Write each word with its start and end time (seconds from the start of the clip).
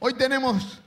Hoy 0.00 0.14
tenemos 0.14 0.80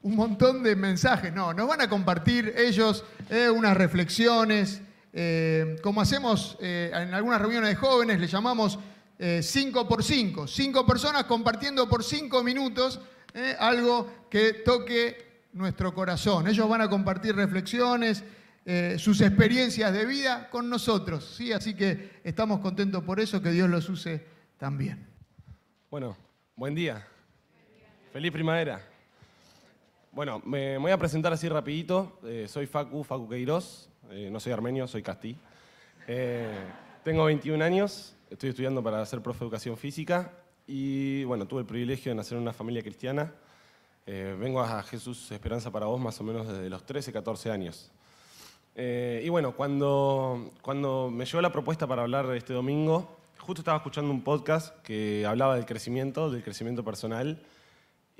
un 0.00 0.16
montón 0.16 0.62
de 0.62 0.74
mensajes, 0.74 1.32
no, 1.32 1.52
nos 1.52 1.68
van 1.68 1.82
a 1.82 1.88
compartir 1.88 2.54
ellos 2.56 3.04
eh, 3.30 3.48
unas 3.48 3.76
reflexiones, 3.76 4.80
eh, 5.12 5.76
como 5.82 6.00
hacemos 6.00 6.56
eh, 6.60 6.90
en 6.92 7.14
algunas 7.14 7.40
reuniones 7.40 7.70
de 7.70 7.76
jóvenes, 7.76 8.20
le 8.20 8.26
llamamos 8.26 8.78
5 9.40 9.86
por 9.86 10.02
5, 10.02 10.48
cinco 10.48 10.84
personas 10.84 11.24
compartiendo 11.24 11.88
por 11.88 12.02
cinco 12.02 12.42
minutos 12.42 12.98
algo 13.60 14.26
que 14.28 14.52
toque 14.64 15.44
nuestro 15.52 15.94
corazón. 15.94 16.48
Ellos 16.48 16.68
van 16.68 16.80
a 16.80 16.90
compartir 16.90 17.36
reflexiones, 17.36 18.24
sus 18.96 19.20
experiencias 19.20 19.92
de 19.92 20.06
vida 20.06 20.50
con 20.50 20.68
nosotros, 20.68 21.36
¿sí? 21.36 21.52
así 21.52 21.74
que 21.74 22.20
estamos 22.24 22.58
contentos 22.58 23.04
por 23.04 23.20
eso, 23.20 23.40
que 23.40 23.52
Dios 23.52 23.70
los 23.70 23.88
use 23.88 24.26
también. 24.58 25.06
Bueno, 25.88 26.16
buen 26.56 26.74
día. 26.74 27.06
Feliz 28.12 28.30
primavera. 28.30 28.86
Bueno, 30.10 30.42
me 30.44 30.76
voy 30.76 30.90
a 30.90 30.98
presentar 30.98 31.32
así 31.32 31.48
rapidito. 31.48 32.18
Eh, 32.24 32.44
soy 32.46 32.66
Facu, 32.66 33.02
Facu 33.04 33.26
Queiroz. 33.26 33.88
Eh, 34.10 34.28
no 34.30 34.38
soy 34.38 34.52
armenio, 34.52 34.86
soy 34.86 35.02
castí. 35.02 35.34
Eh, 36.06 36.46
tengo 37.04 37.24
21 37.24 37.64
años, 37.64 38.14
estoy 38.28 38.50
estudiando 38.50 38.82
para 38.82 39.06
ser 39.06 39.22
profe 39.22 39.38
de 39.38 39.44
educación 39.46 39.78
física 39.78 40.30
y 40.66 41.24
bueno, 41.24 41.46
tuve 41.46 41.60
el 41.60 41.66
privilegio 41.66 42.12
de 42.12 42.16
nacer 42.16 42.36
en 42.36 42.42
una 42.42 42.52
familia 42.52 42.82
cristiana. 42.82 43.32
vengo 44.04 44.60
a 44.60 44.82
Jesús 44.82 45.32
Esperanza 45.32 45.70
para 45.70 45.86
vos 45.86 45.98
más 45.98 46.20
o 46.20 46.24
menos 46.24 46.46
desde 46.46 46.68
los 46.68 46.84
13, 46.84 47.14
14 47.14 47.50
años. 47.50 47.90
y 48.76 49.28
bueno, 49.30 49.56
cuando, 49.56 50.50
cuando 50.60 51.10
me 51.10 51.24
llegó 51.24 51.40
la 51.40 51.50
propuesta 51.50 51.86
para 51.86 52.02
hablar 52.02 52.26
este 52.36 52.52
domingo, 52.52 53.16
justo 53.38 53.62
estaba 53.62 53.78
escuchando 53.78 54.10
un 54.10 54.22
podcast 54.22 54.78
que 54.82 55.24
hablaba 55.24 55.54
del 55.56 55.64
crecimiento, 55.64 56.30
del 56.30 56.42
crecimiento 56.42 56.84
personal 56.84 57.42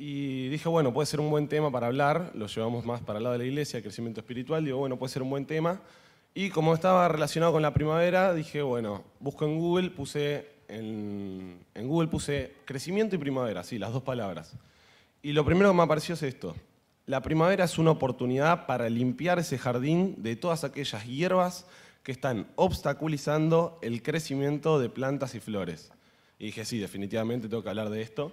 y 0.05 0.48
dije, 0.48 0.69
bueno, 0.69 0.92
puede 0.92 1.06
ser 1.06 1.20
un 1.20 1.30
buen 1.30 1.47
tema 1.47 1.70
para 1.70 1.87
hablar, 1.87 2.33
lo 2.34 2.48
llevamos 2.48 2.84
más 2.84 3.01
para 3.02 3.19
el 3.19 3.23
lado 3.23 3.34
de 3.34 3.38
la 3.38 3.45
iglesia, 3.45 3.80
crecimiento 3.82 4.18
espiritual, 4.18 4.65
digo, 4.65 4.79
bueno, 4.79 4.99
puede 4.99 5.13
ser 5.13 5.23
un 5.23 5.30
buen 5.30 5.46
tema. 5.46 5.80
Y 6.35 6.51
como 6.51 6.74
estaba 6.74 7.07
relacionado 7.07 7.52
con 7.52 7.63
la 7.63 7.73
primavera, 7.73 8.35
dije, 8.35 8.62
bueno, 8.62 9.04
busco 9.21 9.45
en 9.45 9.60
Google, 9.60 9.90
puse 9.90 10.49
en 10.68 11.65
Google 11.77 12.09
puse 12.09 12.52
crecimiento 12.65 13.15
y 13.15 13.18
primavera, 13.18 13.62
sí, 13.62 13.79
las 13.79 13.93
dos 13.93 14.02
palabras. 14.02 14.57
Y 15.23 15.35
lo 15.35 15.45
primero 15.45 15.71
que 15.71 15.77
me 15.77 15.85
apareció 15.85 16.16
es 16.16 16.24
esto. 16.24 16.57
La 17.07 17.23
primavera 17.23 17.62
es 17.62 17.79
una 17.79 17.93
oportunidad 17.93 18.66
para 18.66 18.88
limpiar 18.88 19.38
ese 19.38 19.57
jardín 19.57 20.16
de 20.18 20.34
todas 20.34 20.65
aquellas 20.65 21.07
hierbas 21.07 21.65
que 22.02 22.10
están 22.10 22.49
obstaculizando 22.57 23.79
el 23.82 24.02
crecimiento 24.02 24.80
de 24.80 24.88
plantas 24.88 25.37
y 25.37 25.38
flores. 25.38 25.93
Y 26.40 26.46
dije, 26.46 26.65
sí, 26.65 26.79
definitivamente 26.79 27.49
tengo 27.49 27.62
que 27.62 27.68
hablar 27.68 27.88
de 27.88 28.02
esto. 28.02 28.32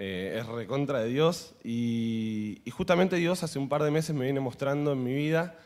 Eh, 0.00 0.38
es 0.38 0.46
recontra 0.46 1.00
de 1.00 1.08
Dios 1.08 1.54
y, 1.64 2.62
justamente 2.70 3.16
Dios 3.16 3.42
hace 3.42 3.58
un 3.58 3.68
par 3.68 3.82
de 3.82 3.90
meses 3.90 4.14
me 4.14 4.26
viene 4.26 4.38
mostrando 4.38 4.92
en 4.92 5.02
mi 5.02 5.12
vida 5.12 5.58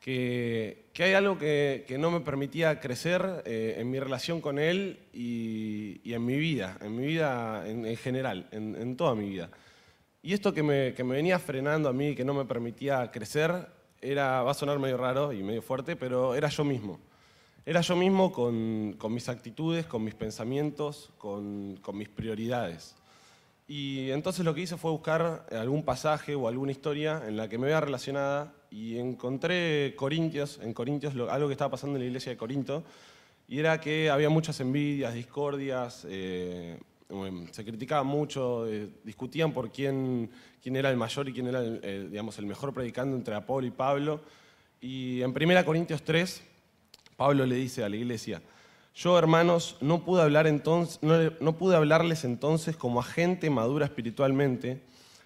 que, 0.00 0.86
hay 0.98 1.12
algo 1.12 1.36
que, 1.36 1.84
no 1.98 2.10
me 2.10 2.20
permitía 2.20 2.80
crecer 2.80 3.42
eh, 3.44 3.76
en 3.78 3.90
mi 3.90 4.00
relación 4.00 4.40
con 4.40 4.58
Él 4.58 5.00
y, 5.12 6.00
en 6.10 6.24
mi 6.24 6.38
vida, 6.38 6.78
en 6.80 6.96
mi 6.96 7.06
vida 7.06 7.64
en, 7.66 7.96
general, 7.96 8.48
en, 8.52 8.96
toda 8.96 9.14
mi 9.14 9.28
vida. 9.28 9.50
Y 10.22 10.32
esto 10.32 10.54
que 10.54 10.62
me, 10.62 10.92
venía 10.92 11.38
frenando 11.38 11.90
a 11.90 11.92
mí, 11.92 12.14
que 12.14 12.24
no 12.24 12.32
me 12.32 12.46
permitía 12.46 13.10
crecer, 13.10 13.68
era, 14.00 14.42
va 14.42 14.52
a 14.52 14.54
sonar 14.54 14.78
medio 14.78 14.96
raro 14.96 15.32
y 15.32 15.42
medio 15.42 15.60
fuerte, 15.60 15.94
pero 15.94 16.34
era 16.34 16.48
yo 16.48 16.64
mismo. 16.64 17.00
Era 17.66 17.82
yo 17.82 17.96
mismo 17.96 18.32
con, 18.32 18.96
mis 19.10 19.28
actitudes, 19.28 19.84
con 19.84 20.04
mis 20.04 20.14
pensamientos, 20.14 21.12
con 21.18 21.78
mis 21.92 22.08
prioridades. 22.08 22.96
Y 23.66 24.10
entonces 24.10 24.44
lo 24.44 24.54
que 24.54 24.60
hice 24.60 24.76
fue 24.76 24.90
buscar 24.90 25.46
algún 25.50 25.84
pasaje 25.84 26.34
o 26.34 26.48
alguna 26.48 26.72
historia 26.72 27.22
en 27.26 27.36
la 27.36 27.48
que 27.48 27.56
me 27.56 27.66
vea 27.66 27.80
relacionada 27.80 28.52
y 28.70 28.98
encontré 28.98 29.94
Corintios, 29.96 30.60
en 30.62 30.74
Corintios 30.74 31.14
algo 31.30 31.48
que 31.48 31.52
estaba 31.52 31.70
pasando 31.70 31.96
en 31.96 32.02
la 32.02 32.06
iglesia 32.06 32.30
de 32.30 32.36
Corinto, 32.36 32.84
y 33.48 33.58
era 33.58 33.80
que 33.80 34.10
había 34.10 34.28
muchas 34.28 34.60
envidias, 34.60 35.14
discordias, 35.14 36.06
eh, 36.08 36.78
se 37.52 37.64
criticaban 37.64 38.06
mucho, 38.06 38.66
eh, 38.66 38.88
discutían 39.04 39.52
por 39.52 39.70
quién, 39.70 40.30
quién 40.62 40.76
era 40.76 40.90
el 40.90 40.96
mayor 40.96 41.28
y 41.28 41.32
quién 41.32 41.46
era 41.46 41.60
el, 41.60 42.10
digamos, 42.10 42.38
el 42.38 42.46
mejor 42.46 42.74
predicando 42.74 43.16
entre 43.16 43.34
Apolo 43.34 43.66
y 43.66 43.70
Pablo. 43.70 44.20
Y 44.80 45.22
en 45.22 45.30
1 45.30 45.64
Corintios 45.64 46.02
3, 46.02 46.42
Pablo 47.16 47.46
le 47.46 47.54
dice 47.54 47.84
a 47.84 47.88
la 47.88 47.96
iglesia, 47.96 48.42
yo, 48.94 49.18
hermanos, 49.18 49.76
no 49.80 50.04
pude, 50.04 50.22
hablar 50.22 50.46
entonces, 50.46 51.00
no, 51.02 51.56
pude 51.56 51.74
hablarles 51.74 52.24
entonces 52.24 52.76
como 52.76 53.00
a 53.00 53.04
gente 53.04 53.50
madura 53.50 53.86
espiritualmente, 53.86 54.80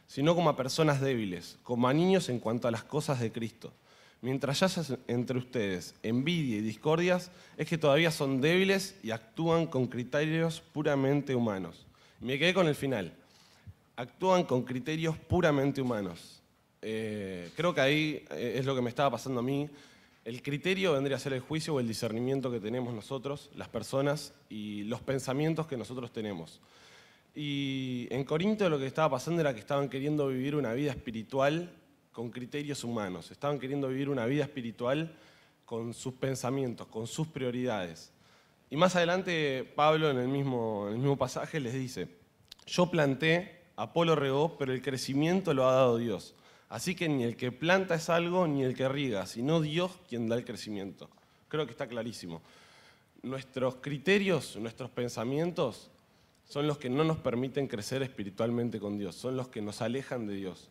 sino 0.07 0.35
como 0.35 0.49
a 0.49 0.57
personas 0.57 1.03
débiles, 1.03 1.59
como 1.63 1.87
a 1.87 1.93
niños 1.93 2.31
en 2.31 2.39
cuanto 2.39 2.67
a 2.67 2.71
las 2.71 2.83
cosas 2.83 3.21
de 3.21 3.31
Cristo. 3.31 3.73
Mientras 4.23 4.63
haya 4.63 4.97
entre 5.07 5.39
ustedes 5.39 5.95
envidia 6.03 6.57
y 6.57 6.63
discordias, 6.63 7.31
es 7.59 7.69
que 7.69 7.77
todavía 7.77 8.11
son 8.11 8.41
débiles 8.41 8.97
y 9.03 9.11
actúan 9.11 9.67
con 9.67 9.87
criterios 9.87 10.63
puramente 10.73 11.35
humanos. 11.35 11.87
me 12.21 12.39
quedé 12.39 12.55
con 12.55 12.69
el 12.69 12.75
final. 12.75 13.13
Actúan 13.97 14.45
con 14.45 14.63
criterios 14.63 15.17
puramente 15.19 15.83
humanos. 15.83 16.41
Eh, 16.81 17.51
creo 17.57 17.75
que 17.75 17.81
ahí 17.81 18.25
eh, 18.31 18.55
es 18.59 18.65
lo 18.65 18.75
que 18.75 18.81
me 18.81 18.89
estaba 18.89 19.11
pasando 19.11 19.41
a 19.41 19.43
mí. 19.43 19.69
El 20.25 20.43
criterio 20.43 20.93
vendría 20.93 21.17
a 21.17 21.21
ser 21.21 21.33
el 21.33 21.41
juicio 21.41 21.75
o 21.75 21.81
el 21.81 21.89
discernimiento 21.89 22.51
que 22.51 22.61
tenemos 22.61 22.93
nosotros, 22.93 23.51
las 23.55 23.69
personas, 23.69 24.35
y 24.49 24.83
los 24.85 25.01
pensamientos 25.01 25.67
que 25.67 25.77
nosotros 25.77 26.13
tenemos. 26.13 26.61
Y 27.35 28.09
en 28.11 28.25
Corinto 28.25 28.69
lo 28.69 28.79
que 28.79 28.87
estaba 28.87 29.11
pasando 29.11 29.41
era 29.41 29.55
que 29.55 29.61
estaban 29.61 29.89
queriendo 29.89 30.29
vivir 30.29 30.57
una 30.57 30.73
vida 30.73 30.91
espiritual 30.91 31.73
con 32.13 32.31
criterios 32.31 32.83
humanos, 32.83 33.31
estaban 33.31 33.61
queriendo 33.61 33.89
vivir 33.89 34.09
una 34.09 34.27
vida 34.27 34.43
espiritual 34.43 35.17
con 35.65 35.95
sus 35.95 36.15
pensamientos, 36.15 36.89
con 36.89 37.07
sus 37.07 37.29
prioridades. 37.29 38.13
Y 38.71 38.77
más 38.77 38.97
adelante 38.97 39.71
Pablo 39.77 40.11
en 40.11 40.19
el 40.19 40.29
mismo, 40.29 40.89
el 40.89 40.97
mismo 40.99 41.17
pasaje 41.17 41.61
les 41.61 41.75
dice, 41.75 42.09
yo 42.67 42.91
planté, 42.91 43.67
Apolo 43.77 44.17
regó, 44.17 44.59
pero 44.59 44.73
el 44.73 44.83
crecimiento 44.83 45.55
lo 45.55 45.69
ha 45.69 45.75
dado 45.75 45.97
Dios. 45.97 46.35
Así 46.69 46.95
que 46.95 47.09
ni 47.09 47.25
el 47.25 47.37
que 47.37 47.51
planta 47.51 47.95
es 47.95 48.11
algo, 48.11 48.47
ni 48.47 48.63
el 48.63 48.75
que 48.75 48.89
riega, 48.89 49.27
sino 49.27 49.61
Dios 49.61 49.93
quien 50.09 50.29
da 50.29 50.37
el 50.37 50.45
crecimiento. 50.45 51.09
Creo 51.49 51.65
que 51.65 51.73
está 51.73 51.87
clarísimo. 51.87 52.43
Nuestros 53.23 53.77
criterios, 53.77 54.57
nuestros 54.57 54.91
pensamientos 54.91 55.91
son 56.49 56.67
los 56.67 56.79
que 56.79 56.91
no 56.91 57.05
nos 57.05 57.19
permiten 57.19 57.67
crecer 57.67 58.03
espiritualmente 58.03 58.79
con 58.79 58.99
Dios, 58.99 59.15
son 59.15 59.37
los 59.37 59.49
que 59.49 59.63
nos 59.63 59.81
alejan 59.83 60.27
de 60.27 60.35
Dios. 60.35 60.69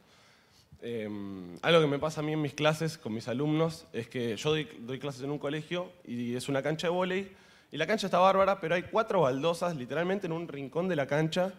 Em, 0.81 1.57
algo 1.63 1.81
que 1.81 1.87
me 1.87 1.97
pasa 1.97 2.21
a 2.21 2.23
mí 2.23 2.33
en 2.33 2.41
mis 2.41 2.53
clases 2.53 2.99
con 2.99 3.13
mis 3.13 3.27
alumnos 3.27 3.87
es 3.93 4.07
que 4.07 4.35
yo 4.35 4.51
doy, 4.51 4.69
doy 4.81 4.99
clases 4.99 5.23
en 5.23 5.31
un 5.31 5.39
colegio 5.39 5.91
y 6.05 6.35
es 6.35 6.47
una 6.49 6.61
cancha 6.61 6.87
de 6.87 6.93
vóley 6.93 7.31
y 7.71 7.77
la 7.77 7.87
cancha 7.87 8.05
está 8.05 8.19
bárbara, 8.19 8.59
pero 8.61 8.75
hay 8.75 8.83
cuatro 8.83 9.21
baldosas 9.21 9.75
literalmente 9.75 10.27
en 10.27 10.33
un 10.33 10.47
rincón 10.47 10.87
de 10.87 10.95
la 10.95 11.07
cancha 11.07 11.53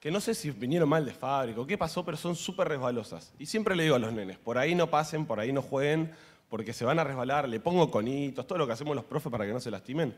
que 0.00 0.10
no 0.10 0.18
sé 0.20 0.34
si 0.34 0.50
vinieron 0.50 0.88
mal 0.88 1.04
de 1.04 1.12
fábrica 1.12 1.60
o 1.60 1.66
qué 1.66 1.76
pasó, 1.76 2.04
pero 2.04 2.16
son 2.16 2.34
súper 2.34 2.68
resbalosas. 2.68 3.32
Y 3.38 3.46
siempre 3.46 3.76
le 3.76 3.82
digo 3.82 3.94
a 3.94 3.98
los 3.98 4.12
nenes, 4.12 4.38
por 4.38 4.56
ahí 4.56 4.74
no 4.74 4.88
pasen, 4.88 5.26
por 5.26 5.38
ahí 5.38 5.52
no 5.52 5.60
jueguen, 5.60 6.10
porque 6.48 6.72
se 6.72 6.86
van 6.86 6.98
a 6.98 7.04
resbalar, 7.04 7.48
le 7.48 7.60
pongo 7.60 7.90
conitos, 7.90 8.46
todo 8.46 8.58
lo 8.58 8.66
que 8.66 8.72
hacemos 8.72 8.96
los 8.96 9.04
profes 9.04 9.30
para 9.30 9.46
que 9.46 9.52
no 9.52 9.60
se 9.60 9.70
lastimen. 9.70 10.16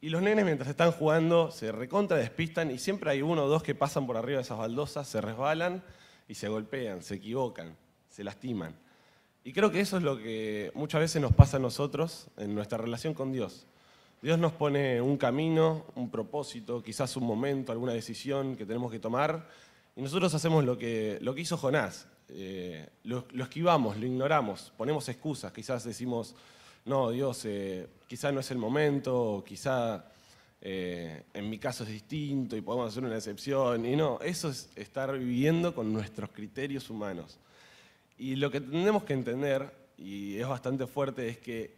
Y 0.00 0.10
los 0.10 0.20
nenes 0.20 0.44
mientras 0.44 0.68
están 0.68 0.90
jugando 0.90 1.50
se 1.50 1.72
recontra 1.72 2.16
despistan 2.16 2.70
y 2.70 2.78
siempre 2.78 3.10
hay 3.10 3.22
uno 3.22 3.44
o 3.44 3.48
dos 3.48 3.62
que 3.62 3.74
pasan 3.74 4.06
por 4.06 4.16
arriba 4.16 4.38
de 4.38 4.42
esas 4.42 4.58
baldosas, 4.58 5.08
se 5.08 5.20
resbalan 5.20 5.82
y 6.28 6.34
se 6.34 6.48
golpean, 6.48 7.00
se 7.02 7.14
equivocan, 7.14 7.74
se 8.10 8.24
lastiman. 8.24 8.74
Y 9.44 9.52
creo 9.52 9.70
que 9.70 9.80
eso 9.80 9.96
es 9.96 10.02
lo 10.02 10.18
que 10.18 10.72
muchas 10.74 11.00
veces 11.00 11.22
nos 11.22 11.32
pasa 11.32 11.58
a 11.58 11.60
nosotros 11.60 12.28
en 12.36 12.54
nuestra 12.54 12.78
relación 12.78 13.14
con 13.14 13.32
Dios. 13.32 13.66
Dios 14.24 14.38
nos 14.38 14.54
pone 14.54 15.02
un 15.02 15.18
camino, 15.18 15.84
un 15.96 16.10
propósito, 16.10 16.82
quizás 16.82 17.14
un 17.18 17.24
momento, 17.24 17.72
alguna 17.72 17.92
decisión 17.92 18.56
que 18.56 18.64
tenemos 18.64 18.90
que 18.90 18.98
tomar, 18.98 19.46
y 19.94 20.00
nosotros 20.00 20.32
hacemos 20.32 20.64
lo 20.64 20.78
que, 20.78 21.18
lo 21.20 21.34
que 21.34 21.42
hizo 21.42 21.58
Jonás. 21.58 22.08
Eh, 22.30 22.88
lo, 23.02 23.26
esquivamos, 23.38 23.98
lo 23.98 24.06
ignoramos, 24.06 24.72
ponemos 24.78 25.06
excusas, 25.10 25.52
quizás 25.52 25.84
decimos, 25.84 26.34
no, 26.86 27.10
Dios, 27.10 27.44
eh, 27.44 27.86
quizás 28.06 28.32
no 28.32 28.40
es 28.40 28.50
el 28.50 28.56
momento, 28.56 29.44
quizá 29.46 30.06
eh, 30.58 31.24
en 31.34 31.50
mi 31.50 31.58
caso 31.58 31.84
es 31.84 31.90
distinto 31.90 32.56
y 32.56 32.62
podemos 32.62 32.88
hacer 32.88 33.04
una 33.04 33.16
excepción. 33.16 33.84
Y 33.84 33.94
no, 33.94 34.20
eso 34.22 34.48
es 34.48 34.70
estar 34.74 35.18
viviendo 35.18 35.74
con 35.74 35.92
nuestros 35.92 36.30
criterios 36.30 36.88
humanos. 36.88 37.38
Y 38.16 38.36
lo 38.36 38.50
que 38.50 38.62
tenemos 38.62 39.04
que 39.04 39.12
entender, 39.12 39.70
y 39.98 40.38
es 40.38 40.48
bastante 40.48 40.86
fuerte, 40.86 41.28
es 41.28 41.36
que 41.36 41.74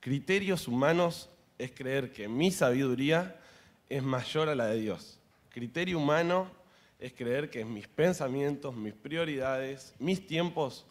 criterios 0.00 0.66
humanos 0.66 1.28
es 1.58 1.72
creer 1.72 2.12
que 2.12 2.28
mi 2.28 2.50
sabiduría 2.50 3.40
es 3.88 4.02
mayor 4.02 4.48
a 4.48 4.54
la 4.54 4.66
de 4.66 4.80
Dios. 4.80 5.18
Criterio 5.50 5.98
humano 5.98 6.50
es 6.98 7.12
creer 7.12 7.50
que 7.50 7.64
mis 7.64 7.88
pensamientos, 7.88 8.74
mis 8.74 8.94
prioridades, 8.94 9.94
mis 9.98 10.26
tiempos 10.26 10.86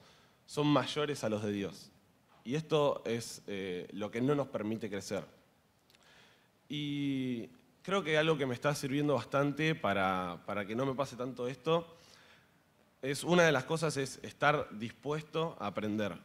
son 0.46 0.68
mayores 0.68 1.24
a 1.24 1.30
los 1.30 1.44
de 1.44 1.52
Dios. 1.52 1.92
Y 2.44 2.56
esto 2.56 3.02
es 3.06 3.42
eh, 3.48 3.88
lo 3.92 4.12
que 4.12 4.22
no 4.22 4.36
nos 4.36 4.48
permite 4.48 4.90
crecer. 4.90 5.24
Y 6.68 7.50
creo 7.82 8.04
que 8.04 8.18
algo 8.18 8.38
que 8.38 8.46
me 8.46 8.54
está 8.54 8.74
sirviendo 8.76 9.16
bastante 9.16 9.76
para, 9.76 10.44
para 10.46 10.66
que 10.66 10.76
no 10.76 10.86
me 10.86 10.96
pase 10.96 11.16
tanto 11.16 11.48
esto 11.48 11.96
es 13.02 13.24
una 13.24 13.44
de 13.44 13.52
las 13.52 13.64
cosas 13.64 13.98
es 13.98 14.20
estar 14.22 14.68
dispuesto 14.78 15.56
a 15.60 15.68
aprender. 15.68 16.18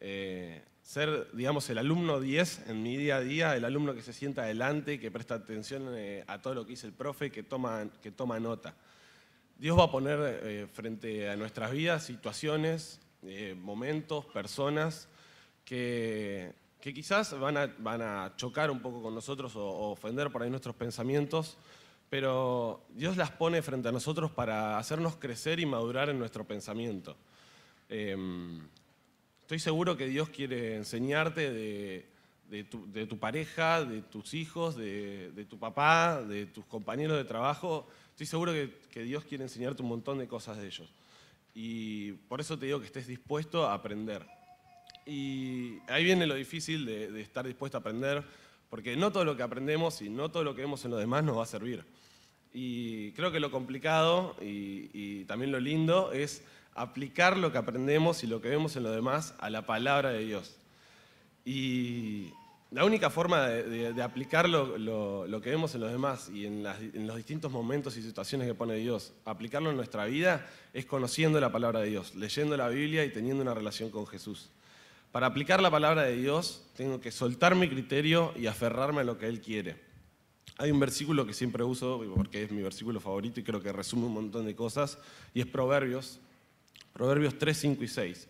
Eh, 0.00 0.64
ser, 0.82 1.28
digamos, 1.32 1.68
el 1.70 1.78
alumno 1.78 2.20
10 2.20 2.68
en 2.68 2.82
mi 2.82 2.96
día 2.96 3.16
a 3.16 3.20
día, 3.20 3.56
el 3.56 3.64
alumno 3.64 3.94
que 3.94 4.02
se 4.02 4.12
sienta 4.12 4.42
adelante, 4.42 4.98
que 4.98 5.10
presta 5.10 5.36
atención 5.36 5.88
eh, 5.96 6.24
a 6.26 6.40
todo 6.40 6.54
lo 6.54 6.64
que 6.64 6.70
dice 6.70 6.86
el 6.86 6.92
profe, 6.92 7.30
que 7.30 7.42
toma, 7.42 7.88
que 8.02 8.10
toma 8.10 8.40
nota. 8.40 8.74
Dios 9.58 9.78
va 9.78 9.84
a 9.84 9.90
poner 9.90 10.18
eh, 10.42 10.66
frente 10.72 11.28
a 11.28 11.36
nuestras 11.36 11.72
vidas 11.72 12.04
situaciones, 12.04 13.00
momentos, 13.56 14.24
personas 14.24 15.06
que, 15.62 16.54
que 16.80 16.94
quizás 16.94 17.38
van 17.38 17.56
a, 17.56 17.66
van 17.78 18.00
a, 18.02 18.32
chocar 18.36 18.70
un 18.70 18.80
poco 18.80 19.02
con 19.02 19.14
nosotros 19.14 19.54
o, 19.56 19.64
o 19.64 19.90
ofender 19.90 20.30
por 20.30 20.42
ahí 20.42 20.50
nuestros 20.50 20.74
pensamientos, 20.74 21.58
pero 22.08 22.82
Dios 22.90 23.16
las 23.16 23.30
pone 23.30 23.62
frente 23.62 23.88
a 23.88 23.92
nosotros 23.92 24.30
para 24.30 24.78
hacernos 24.78 25.16
crecer 25.16 25.60
y 25.60 25.66
madurar 25.66 26.08
en 26.08 26.18
nuestro 26.18 26.44
pensamiento. 26.44 27.16
Estoy 29.50 29.58
seguro 29.58 29.96
que 29.96 30.06
Dios 30.06 30.28
quiere 30.28 30.76
enseñarte 30.76 31.50
de, 31.50 32.64
tu, 33.08 33.18
pareja, 33.18 33.84
de 33.84 34.00
tus 34.00 34.32
hijos, 34.32 34.76
de, 34.76 35.44
tu 35.50 35.58
papá, 35.58 36.22
de 36.22 36.46
tus 36.46 36.64
compañeros 36.66 37.16
de 37.16 37.24
trabajo. 37.24 37.88
Estoy 38.10 38.26
seguro 38.26 38.52
que, 38.52 39.02
Dios 39.02 39.24
quiere 39.24 39.42
enseñarte 39.42 39.82
un 39.82 39.88
montón 39.88 40.18
de 40.18 40.28
cosas 40.28 40.56
de 40.58 40.68
ellos. 40.68 40.88
Y 41.52 42.12
por 42.28 42.40
eso 42.40 42.56
te 42.56 42.66
digo 42.66 42.78
que 42.78 42.86
estés 42.86 43.08
dispuesto 43.08 43.66
a 43.66 43.74
aprender. 43.74 44.24
Y 45.04 45.78
ahí 45.88 46.04
viene 46.04 46.28
lo 46.28 46.36
difícil 46.36 46.86
de, 46.86 47.10
de 47.10 47.20
estar 47.20 47.44
dispuesto 47.44 47.76
a 47.76 47.80
aprender, 47.80 48.22
porque 48.68 48.94
no 48.94 49.10
todo 49.10 49.24
lo 49.24 49.36
que 49.36 49.42
aprendemos 49.42 50.00
y 50.00 50.10
no 50.10 50.30
todo 50.30 50.44
lo 50.44 50.54
que 50.54 50.60
vemos 50.60 50.84
en 50.84 50.92
los 50.92 51.00
demás 51.00 51.24
nos 51.24 51.38
va 51.38 51.42
a 51.42 51.46
servir. 51.46 51.84
Y 52.52 53.12
creo 53.12 53.30
que 53.30 53.40
lo 53.40 53.50
complicado 53.50 54.36
y, 54.40 55.24
también 55.24 55.52
lo 55.52 55.60
lindo 55.60 56.12
es 56.12 56.42
aplicar 56.74 57.36
lo 57.36 57.52
que 57.52 57.58
aprendemos 57.58 58.24
y 58.24 58.26
lo 58.26 58.40
que 58.40 58.48
vemos 58.48 58.76
en 58.76 58.82
lo 58.82 58.90
demás 58.90 59.34
a 59.38 59.50
la 59.50 59.66
palabra 59.66 60.10
de 60.10 60.24
Dios. 60.24 60.56
Y 61.44 62.32
la 62.70 62.84
única 62.84 63.10
forma 63.10 63.48
de, 63.48 64.02
aplicar 64.02 64.48
lo, 64.48 65.40
que 65.42 65.50
vemos 65.50 65.74
en 65.74 65.80
los 65.80 65.90
demás 65.90 66.30
y 66.32 66.46
en, 66.46 66.64
en, 66.66 67.06
los 67.06 67.16
distintos 67.16 67.50
momentos 67.50 67.96
y 67.96 68.02
situaciones 68.02 68.46
que 68.46 68.54
pone 68.54 68.74
Dios, 68.74 69.12
aplicarlo 69.24 69.70
en 69.70 69.76
nuestra 69.76 70.04
vida 70.04 70.46
es 70.72 70.86
conociendo 70.86 71.40
la 71.40 71.50
palabra 71.50 71.80
de 71.80 71.88
Dios, 71.88 72.14
leyendo 72.14 72.56
la 72.56 72.68
Biblia 72.68 73.04
y 73.04 73.10
teniendo 73.10 73.42
una 73.42 73.54
relación 73.54 73.90
con 73.90 74.06
Jesús. 74.06 74.50
Para 75.10 75.26
aplicar 75.26 75.60
la 75.60 75.70
palabra 75.70 76.02
de 76.02 76.14
Dios 76.16 76.64
tengo 76.76 77.00
que 77.00 77.10
soltar 77.10 77.56
mi 77.56 77.68
criterio 77.68 78.32
y 78.36 78.46
aferrarme 78.46 79.00
a 79.00 79.04
lo 79.04 79.18
que 79.18 79.26
Él 79.26 79.40
quiere. 79.40 79.76
Hay 80.56 80.70
un 80.70 80.78
versículo 80.78 81.26
que 81.26 81.32
siempre 81.32 81.64
uso 81.64 82.04
porque 82.14 82.44
es 82.44 82.52
mi 82.52 82.62
versículo 82.62 83.00
favorito 83.00 83.40
y 83.40 83.42
creo 83.42 83.60
que 83.60 83.72
resume 83.72 84.06
un 84.06 84.14
montón 84.14 84.46
de 84.46 84.54
cosas, 84.54 84.98
y 85.34 85.40
es 85.40 85.46
Proverbios, 85.46 86.20
Proverbios 86.92 87.38
3, 87.38 87.56
5 87.56 87.84
y 87.84 87.88
6. 87.88 88.28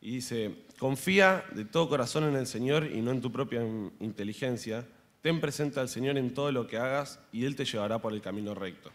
Y 0.00 0.10
dice, 0.16 0.54
confía 0.78 1.44
de 1.52 1.64
todo 1.64 1.88
corazón 1.88 2.24
en 2.24 2.36
el 2.36 2.46
Señor 2.46 2.86
y 2.86 3.00
no 3.00 3.10
en 3.10 3.20
tu 3.20 3.32
propia 3.32 3.62
inteligencia. 4.00 4.86
Ten 5.22 5.40
presente 5.40 5.80
al 5.80 5.88
Señor 5.88 6.16
en 6.18 6.34
todo 6.34 6.52
lo 6.52 6.66
que 6.66 6.76
hagas 6.76 7.18
y 7.32 7.44
Él 7.44 7.56
te 7.56 7.64
llevará 7.64 7.98
por 8.00 8.12
el 8.12 8.20
camino 8.20 8.54
recto. 8.54 8.90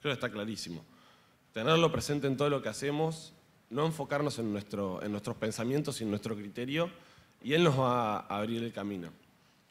Creo 0.00 0.12
que 0.12 0.14
está 0.14 0.30
clarísimo. 0.30 0.84
Tenerlo 1.52 1.92
presente 1.92 2.26
en 2.26 2.36
todo 2.36 2.50
lo 2.50 2.60
que 2.60 2.68
hacemos, 2.68 3.32
no 3.70 3.86
enfocarnos 3.86 4.38
en, 4.38 4.52
nuestro, 4.52 5.02
en 5.02 5.12
nuestros 5.12 5.36
pensamientos 5.36 6.00
y 6.00 6.04
en 6.04 6.10
nuestro 6.10 6.36
criterio, 6.36 6.90
y 7.42 7.54
Él 7.54 7.64
nos 7.64 7.78
va 7.78 8.18
a 8.18 8.38
abrir 8.38 8.62
el 8.62 8.72
camino. 8.72 9.10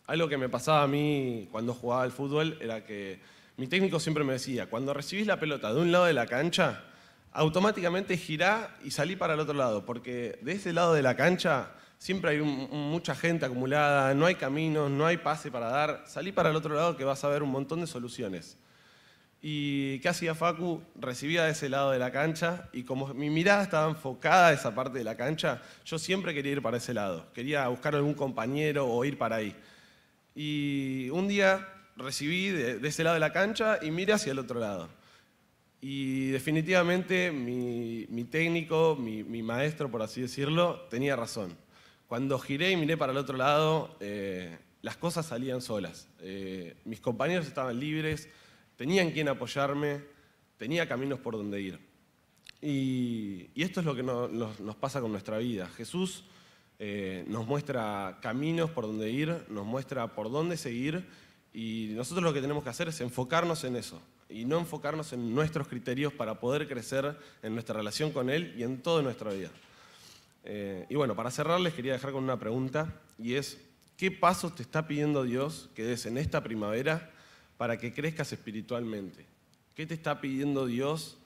Algo 0.08 0.28
que 0.28 0.38
me 0.38 0.50
pasaba 0.50 0.84
a 0.84 0.88
mí 0.88 1.48
cuando 1.52 1.74
jugaba 1.74 2.04
al 2.04 2.12
fútbol 2.12 2.58
era 2.60 2.84
que 2.84 3.20
mi 3.58 3.68
técnico 3.68 4.00
siempre 4.00 4.24
me 4.24 4.34
decía, 4.34 4.70
cuando 4.70 4.94
recibís 4.94 5.28
la 5.28 5.40
pelota 5.40 5.74
de 5.74 5.82
un 5.82 5.92
lado 5.92 6.06
de 6.06 6.14
la 6.14 6.26
cancha, 6.26 6.84
automáticamente 7.32 8.18
girá 8.18 8.78
y 8.84 8.92
salí 8.92 9.16
para 9.16 9.34
el 9.34 9.40
otro 9.40 9.54
lado, 9.54 9.86
porque 9.86 10.40
de 10.42 10.54
ese 10.54 10.74
lado 10.74 10.94
de 10.94 11.02
la 11.02 11.16
cancha 11.16 11.72
siempre 11.98 12.32
hay 12.32 12.42
mucha 12.42 13.16
gente 13.16 13.46
acumulada, 13.46 14.14
no 14.14 14.26
hay 14.26 14.36
caminos, 14.36 14.90
no 14.90 15.06
hay 15.06 15.18
pase 15.18 15.52
para 15.52 15.70
dar, 15.70 16.04
salí 16.08 16.32
para 16.32 16.50
el 16.50 16.56
otro 16.56 16.76
lado 16.76 16.98
que 16.98 17.04
vas 17.04 17.24
a 17.24 17.30
ver 17.30 17.44
un 17.44 17.52
montón 17.52 17.82
de 17.82 17.88
soluciones. 17.88 18.58
¿Y 19.44 20.00
qué 20.00 20.10
hacía 20.10 20.36
Facu? 20.36 20.84
Recibía 20.96 21.46
de 21.46 21.52
ese 21.52 21.68
lado 21.68 21.92
de 21.92 21.98
la 21.98 22.12
cancha 22.12 22.70
y 22.74 22.84
como 22.84 23.08
mi 23.14 23.32
mirada 23.32 23.64
estaba 23.64 23.90
enfocada 23.90 24.50
a 24.50 24.54
esa 24.54 24.76
parte 24.76 25.00
de 25.00 25.04
la 25.04 25.18
cancha, 25.18 25.62
yo 25.84 25.98
siempre 25.98 26.34
quería 26.34 26.52
ir 26.52 26.62
para 26.62 26.78
ese 26.78 26.94
lado. 26.94 27.32
Quería 27.34 27.68
buscar 27.68 27.96
algún 27.96 28.14
compañero 28.14 28.88
o 28.88 29.04
ir 29.04 29.18
para 29.18 29.38
ahí. 29.38 29.56
Y 30.36 31.10
un 31.10 31.28
día 31.28 31.68
recibí 31.98 32.50
de, 32.50 32.88
ese 32.88 33.04
lado 33.04 33.16
de 33.16 33.20
la 33.20 33.34
cancha 33.34 33.80
y 33.82 33.90
miré 33.90 34.14
hacia 34.14 34.32
el 34.32 34.40
otro 34.40 34.60
lado. 34.60 34.90
Y 35.82 36.28
definitivamente 36.28 37.32
mi, 37.32 38.24
técnico, 38.26 38.96
mi, 38.96 39.42
maestro, 39.42 39.90
por 39.90 40.04
así 40.04 40.22
decirlo, 40.22 40.82
tenía 40.92 41.16
razón. 41.16 41.58
Cuando 42.08 42.38
giré 42.38 42.70
y 42.72 42.78
miré 42.78 42.98
para 42.98 43.12
el 43.12 43.18
otro 43.18 43.36
lado, 43.36 43.96
eh, 44.00 44.60
las 44.84 44.96
cosas 44.98 45.26
salían 45.26 45.60
solas. 45.60 46.08
Eh, 46.20 46.76
mis 46.86 47.02
compañeros 47.02 47.48
estaban 47.48 47.80
libres, 47.80 48.30
tenían 48.76 49.10
quien 49.10 49.28
apoyarme, 49.28 50.02
tenía 50.58 50.88
caminos 50.88 51.20
por 51.20 51.36
donde 51.36 51.60
ir. 51.62 51.80
Y, 52.62 53.50
esto 53.56 53.80
es 53.80 53.86
lo 53.88 53.96
que 53.96 54.04
nos 54.04 54.76
pasa 54.76 55.02
con 55.02 55.12
nuestra 55.12 55.40
vida. 55.40 55.68
Jesús 55.70 56.26
eh, 56.78 57.26
nos 57.28 57.48
muestra 57.48 58.20
caminos 58.22 58.70
por 58.70 58.86
donde 58.86 59.10
ir, 59.10 59.46
nos 59.50 59.66
muestra 59.66 60.14
por 60.14 60.30
dónde 60.30 60.58
seguir 60.58 61.08
y 61.54 61.90
nosotros 61.96 62.24
lo 62.24 62.34
que 62.34 62.42
tenemos 62.42 62.64
que 62.64 62.70
hacer 62.70 62.88
es 62.88 63.02
enfocarnos 63.02 63.64
en 63.64 63.78
eso 63.78 64.00
y 64.34 64.46
no 64.46 64.60
enfocarnos 64.60 65.14
en 65.14 65.34
nuestros 65.34 65.68
criterios 65.68 66.14
para 66.14 66.40
poder 66.40 66.68
crecer 66.68 67.18
en 67.44 67.54
nuestra 67.54 67.76
relación 67.76 68.12
con 68.12 68.30
Él 68.30 68.54
y 68.58 68.64
en 68.64 68.82
toda 68.82 69.02
nuestra 69.02 69.32
vida. 69.32 69.50
Eh, 70.44 70.86
y 70.90 70.96
bueno, 70.96 71.16
para 71.16 71.32
cerrar 71.32 71.60
les 71.60 71.74
quería 71.74 71.94
dejar 71.94 72.12
con 72.12 72.24
una 72.24 72.40
pregunta 72.40 73.02
y 73.20 73.36
es, 73.36 73.60
¿qué 73.98 74.12
pasos 74.12 74.56
te 74.56 74.64
está 74.64 74.88
pidiendo 74.88 75.24
Dios 75.24 75.70
que 75.76 75.84
des 75.84 76.06
en 76.06 76.18
esta 76.18 76.42
primavera 76.44 77.12
para 77.58 77.78
que 77.78 77.94
crezcas 77.94 78.34
espiritualmente? 78.34 79.26
¿Qué 79.76 79.86
te 79.86 79.94
está 79.94 80.20
pidiendo 80.20 80.66
Dios 80.66 81.18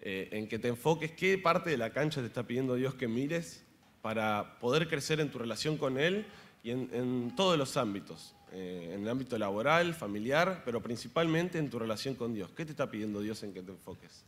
eh, 0.00 0.28
en 0.32 0.48
que 0.48 0.58
te 0.58 0.68
enfoques? 0.68 1.12
¿Qué 1.12 1.36
parte 1.38 1.70
de 1.70 1.76
la 1.76 1.90
cancha 1.90 2.20
te 2.20 2.26
está 2.26 2.44
pidiendo 2.44 2.74
Dios 2.76 2.94
que 2.94 3.08
mires 3.08 3.64
para 4.02 4.58
poder 4.60 4.88
crecer 4.88 5.20
en 5.20 5.30
tu 5.30 5.38
relación 5.38 5.76
con 5.76 5.98
Él 5.98 6.26
y 6.62 6.70
en, 6.70 7.34
todos 7.36 7.56
los 7.56 7.76
ámbitos, 7.76 8.34
eh, 8.52 8.92
en 8.94 9.02
el 9.02 9.08
ámbito 9.08 9.38
laboral, 9.38 9.94
familiar, 9.94 10.62
pero 10.64 10.82
principalmente 10.82 11.58
en 11.58 11.70
tu 11.70 11.78
relación 11.78 12.14
con 12.14 12.34
Dios. 12.34 12.50
¿Qué 12.56 12.64
te 12.64 12.72
está 12.72 12.90
pidiendo 12.90 13.20
Dios 13.20 13.42
en 13.42 13.52
que 13.52 13.62
te 13.62 13.70
enfoques? 13.70 14.24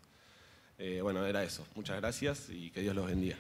Eh, 0.79 1.01
bueno, 1.03 1.25
era 1.27 1.43
eso. 1.45 1.67
Muchas 1.75 2.01
gracias 2.01 2.49
y 2.51 2.71
que 2.71 2.81
Dios 2.81 2.95
los 2.95 3.07
bendiga. 3.07 3.37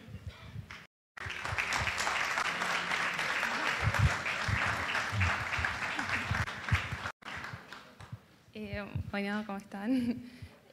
Eh, 8.54 8.84
bueno, 9.10 9.42
¿cómo 9.46 9.58
están? 9.58 10.22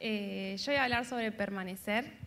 yo 0.00 0.66
voy 0.66 0.76
a 0.76 0.84
hablar 0.84 1.04
sobre 1.04 1.32
permanecer 1.32 2.20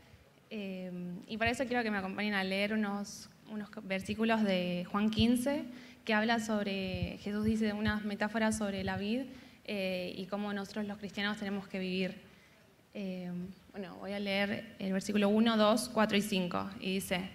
Em, 0.55 1.15
y 1.27 1.35
para 1.37 1.49
eso 1.49 1.65
quiero 1.65 1.81
que 1.81 1.89
me 1.89 1.97
acompañen 1.97 2.35
a 2.35 2.43
leer 2.43 2.73
unos, 2.73 3.27
unos 3.49 3.71
versículos 3.81 4.43
de 4.43 4.85
Juan 4.91 5.09
15, 5.09 5.65
que 6.03 6.13
habla 6.13 6.39
sobre, 6.39 7.17
Jesús 7.22 7.45
dice 7.45 7.74
unas 7.74 8.03
metáforas 8.03 8.57
sobre 8.57 8.83
la 8.83 8.98
vida 8.98 9.24
eh, 9.65 10.13
y 10.17 10.25
cómo 10.25 10.51
nosotros 10.53 10.86
los 10.86 10.98
cristianos 10.98 11.38
tenemos 11.38 11.67
que 11.67 11.79
vivir. 11.79 12.22
Em, 12.93 13.48
bueno, 13.72 13.95
voy 14.00 14.12
a 14.12 14.19
leer 14.19 14.75
el 14.79 14.91
versículo 14.91 15.29
1, 15.29 15.57
2, 15.57 15.89
4 15.89 16.17
y 16.17 16.22
5. 16.22 16.69
Y 16.79 16.93
dice, 16.95 17.29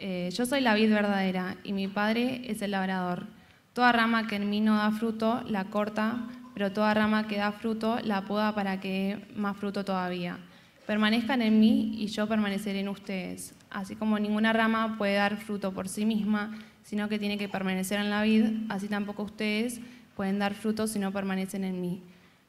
eh, 0.00 0.30
yo 0.32 0.46
soy 0.46 0.60
la 0.60 0.74
vid 0.74 0.90
verdadera 0.90 1.56
y 1.64 1.72
mi 1.72 1.86
Padre 1.86 2.42
es 2.46 2.62
el 2.62 2.70
labrador. 2.70 3.26
Toda 3.74 3.92
rama 3.92 4.26
que 4.26 4.36
en 4.36 4.48
mí 4.48 4.60
no 4.60 4.76
da 4.76 4.90
fruto, 4.90 5.42
la 5.46 5.64
corta, 5.64 6.28
pero 6.54 6.72
toda 6.72 6.92
rama 6.94 7.26
que 7.28 7.36
da 7.36 7.52
fruto, 7.52 7.98
la 8.02 8.22
poda 8.22 8.54
para 8.54 8.80
que 8.80 8.88
dé 8.88 9.34
más 9.34 9.56
fruto 9.56 9.84
todavía. 9.84 10.38
Permanezcan 10.86 11.42
en 11.42 11.60
mí 11.60 11.94
y 11.98 12.06
yo 12.08 12.26
permaneceré 12.26 12.80
en 12.80 12.88
ustedes. 12.88 13.54
Así 13.70 13.96
como 13.96 14.18
ninguna 14.18 14.52
rama 14.52 14.96
puede 14.98 15.14
dar 15.14 15.36
fruto 15.36 15.72
por 15.72 15.88
sí 15.88 16.04
misma, 16.04 16.58
sino 16.82 17.08
que 17.08 17.18
tiene 17.18 17.38
que 17.38 17.48
permanecer 17.48 18.00
en 18.00 18.10
la 18.10 18.22
vid, 18.22 18.44
así 18.68 18.88
tampoco 18.88 19.22
ustedes 19.22 19.80
pueden 20.16 20.38
dar 20.38 20.54
fruto 20.54 20.86
si 20.86 20.98
no 20.98 21.12
permanecen 21.12 21.64
en 21.64 21.80
mí. 21.80 22.02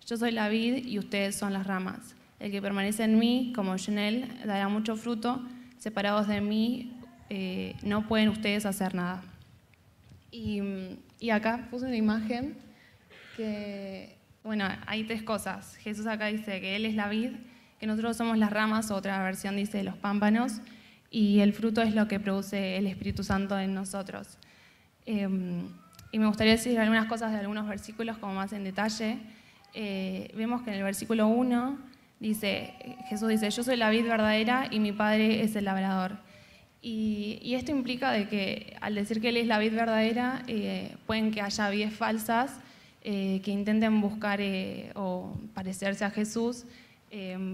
Yo 0.05 0.17
soy 0.17 0.31
la 0.31 0.49
vid 0.49 0.85
y 0.85 0.99
ustedes 0.99 1.35
son 1.35 1.53
las 1.53 1.65
ramas. 1.65 2.15
El 2.39 2.51
que 2.51 2.61
permanece 2.61 3.03
en 3.03 3.17
mí, 3.17 3.53
como 3.55 3.75
yo 3.75 3.91
en 3.91 3.99
él, 3.99 4.27
dará 4.45 4.67
mucho 4.67 4.95
fruto. 4.95 5.41
Separados 5.77 6.27
de 6.27 6.41
mí, 6.41 6.99
eh, 7.29 7.75
no 7.83 8.07
pueden 8.07 8.29
ustedes 8.29 8.65
hacer 8.65 8.95
nada. 8.95 9.23
Y, 10.29 10.61
y 11.19 11.29
acá 11.29 11.67
puse 11.69 11.85
una 11.85 11.95
imagen 11.95 12.57
que, 13.37 14.17
bueno, 14.43 14.65
hay 14.87 15.05
tres 15.05 15.23
cosas. 15.23 15.75
Jesús 15.77 16.05
acá 16.05 16.27
dice 16.27 16.59
que 16.59 16.75
Él 16.75 16.85
es 16.85 16.95
la 16.95 17.07
vid, 17.07 17.31
que 17.79 17.87
nosotros 17.87 18.17
somos 18.17 18.37
las 18.37 18.51
ramas, 18.51 18.91
otra 18.91 19.23
versión 19.23 19.55
dice 19.55 19.83
los 19.83 19.95
pámpanos, 19.95 20.59
y 21.13 21.41
el 21.41 21.53
fruto 21.53 21.83
es 21.83 21.93
lo 21.93 22.07
que 22.07 22.19
produce 22.19 22.75
el 22.75 22.87
Espíritu 22.87 23.23
Santo 23.23 23.57
en 23.59 23.75
nosotros. 23.75 24.39
Em, 25.05 25.67
y 26.11 26.17
me 26.17 26.25
gustaría 26.25 26.53
decir 26.53 26.77
algunas 26.79 27.05
cosas 27.05 27.31
de 27.31 27.37
algunos 27.37 27.67
versículos 27.67 28.17
como 28.17 28.33
más 28.33 28.51
en 28.51 28.63
detalle. 28.63 29.19
Eh, 29.75 30.33
vemos 30.35 30.63
que 30.63 30.71
en 30.71 30.77
el 30.77 30.83
versículo 30.83 31.27
1 31.27 31.77
dice, 32.19 32.73
Jesús 33.09 33.29
dice, 33.29 33.47
yo 33.51 33.63
soy 33.63 33.77
la 33.77 33.91
vid 33.91 34.07
verdadera 34.07 34.67
y 34.71 34.79
mi 34.79 34.91
Padre 34.91 35.43
es 35.43 35.55
el 35.55 35.65
labrador. 35.65 36.17
Y, 36.81 37.53
esto 37.53 37.69
implica 37.69 38.11
de 38.11 38.27
que 38.27 38.75
al 38.81 38.95
decir 38.95 39.21
que 39.21 39.29
Él 39.29 39.37
es 39.37 39.45
la 39.45 39.59
vid 39.59 39.73
verdadera, 39.73 40.41
eh, 40.47 40.95
pueden 41.05 41.29
que 41.29 41.41
haya 41.41 41.69
vides 41.69 41.93
falsas 41.93 42.59
eh, 43.03 43.39
que 43.45 43.51
intenten 43.51 44.01
buscar 44.01 44.39
o 44.95 45.37
parecerse 45.53 46.05
a 46.05 46.09
Jesús, 46.09 46.65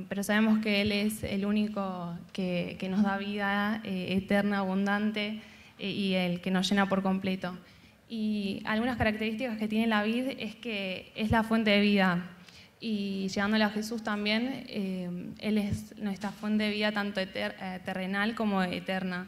pero 0.08 0.24
sabemos 0.24 0.60
que 0.60 0.82
Él 0.82 0.92
es 0.92 1.24
el 1.24 1.46
único 1.46 2.18
que, 2.32 2.78
nos 2.90 3.04
da 3.04 3.18
vida 3.18 3.82
eterna, 3.84 4.60
abundante 4.60 5.42
y 5.78 6.14
el 6.14 6.40
que 6.40 6.50
nos 6.50 6.70
llena 6.70 6.88
por 6.88 7.04
completo. 7.04 7.58
Y 8.10 8.64
algunas 8.66 8.98
características 8.98 9.60
que 9.60 9.68
tiene 9.68 9.86
la 9.86 10.02
vid 10.02 10.30
es 10.40 10.56
que 10.56 11.12
es 11.16 11.30
la 11.30 11.44
fuente 11.44 11.70
de 11.70 11.80
vida. 11.80 12.26
Y 12.82 13.28
llegándole 13.28 13.64
a 13.64 13.70
Jesús 13.70 14.04
también, 14.04 14.66
eh, 14.68 15.10
Él 15.40 15.60
es 15.60 15.96
nuestra 15.98 16.32
fuente 16.32 16.64
de 16.64 16.72
vida 16.72 16.92
tanto 16.92 17.22
eh, 17.22 17.80
terrenal 17.86 18.34
como 18.34 18.64
eterna. 18.64 19.28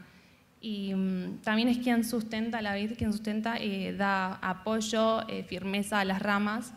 Y 0.61 0.95
mm, 0.95 1.41
también 1.43 1.67
es 1.67 1.77
quien 1.77 2.03
sustenta 2.03 2.61
la 2.61 2.73
vid, 2.73 2.93
quien 2.97 3.11
sustenta, 3.11 3.61
y 3.61 3.85
eh, 3.85 3.93
da 3.93 4.35
apoyo, 4.35 5.21
firmeza 5.47 5.99
a 5.99 6.05
las 6.05 6.21
ramas 6.21 6.73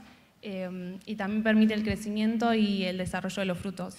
y 1.07 1.17
también 1.17 1.43
permite 1.43 1.75
el 1.75 1.83
crecimiento 1.83 2.53
y 2.55 2.85
el 2.85 2.99
desarrollo 2.99 3.41
de 3.41 3.47
los 3.47 3.59
frutos. 3.59 3.97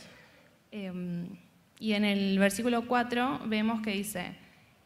y 1.79 1.91
en 1.93 2.05
el 2.05 2.39
versículo 2.39 2.87
4 2.87 3.41
vemos 3.47 3.81
que 3.81 3.91
dice, 3.91 4.35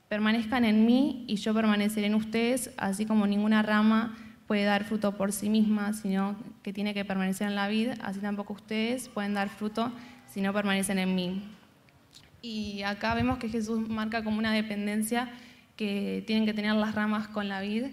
permanezcan 0.08 0.66
en 0.66 0.86
mí 0.86 1.26
y 1.28 1.36
yo 1.36 1.54
permaneceré 1.54 2.08
en 2.08 2.16
ustedes, 2.16 2.72
así 2.78 3.06
como 3.06 3.28
ninguna 3.28 3.62
rama 3.62 4.18
puede 4.48 4.64
dar 4.64 4.84
fruto 4.84 5.16
por 5.16 5.32
sí 5.32 5.50
misma, 5.50 5.94
sino 5.94 6.36
que 6.64 6.74
tiene 6.74 6.96
que 6.96 7.06
permanecer 7.06 7.48
en 7.48 7.56
la 7.56 7.68
vida, 7.68 7.94
así 8.02 8.20
tampoco 8.20 8.54
ustedes 8.54 9.08
pueden 9.08 9.36
dar 9.36 9.50
fruto 9.50 9.92
si 10.26 10.42
no 10.42 10.52
permanecen 10.54 10.98
en 10.98 11.14
mí. 11.14 11.44
Y 12.42 12.82
acá 12.82 13.14
vemos 13.14 13.38
que 13.38 13.50
Jesús 13.50 13.88
marca 13.88 14.24
como 14.24 14.40
una 14.40 14.54
dependencia 14.54 15.30
que 15.76 16.24
tienen 16.26 16.46
que 16.46 16.54
tener 16.54 16.74
las 16.74 16.96
ramas 16.96 17.28
con 17.28 17.48
la 17.48 17.62
vid, 17.62 17.86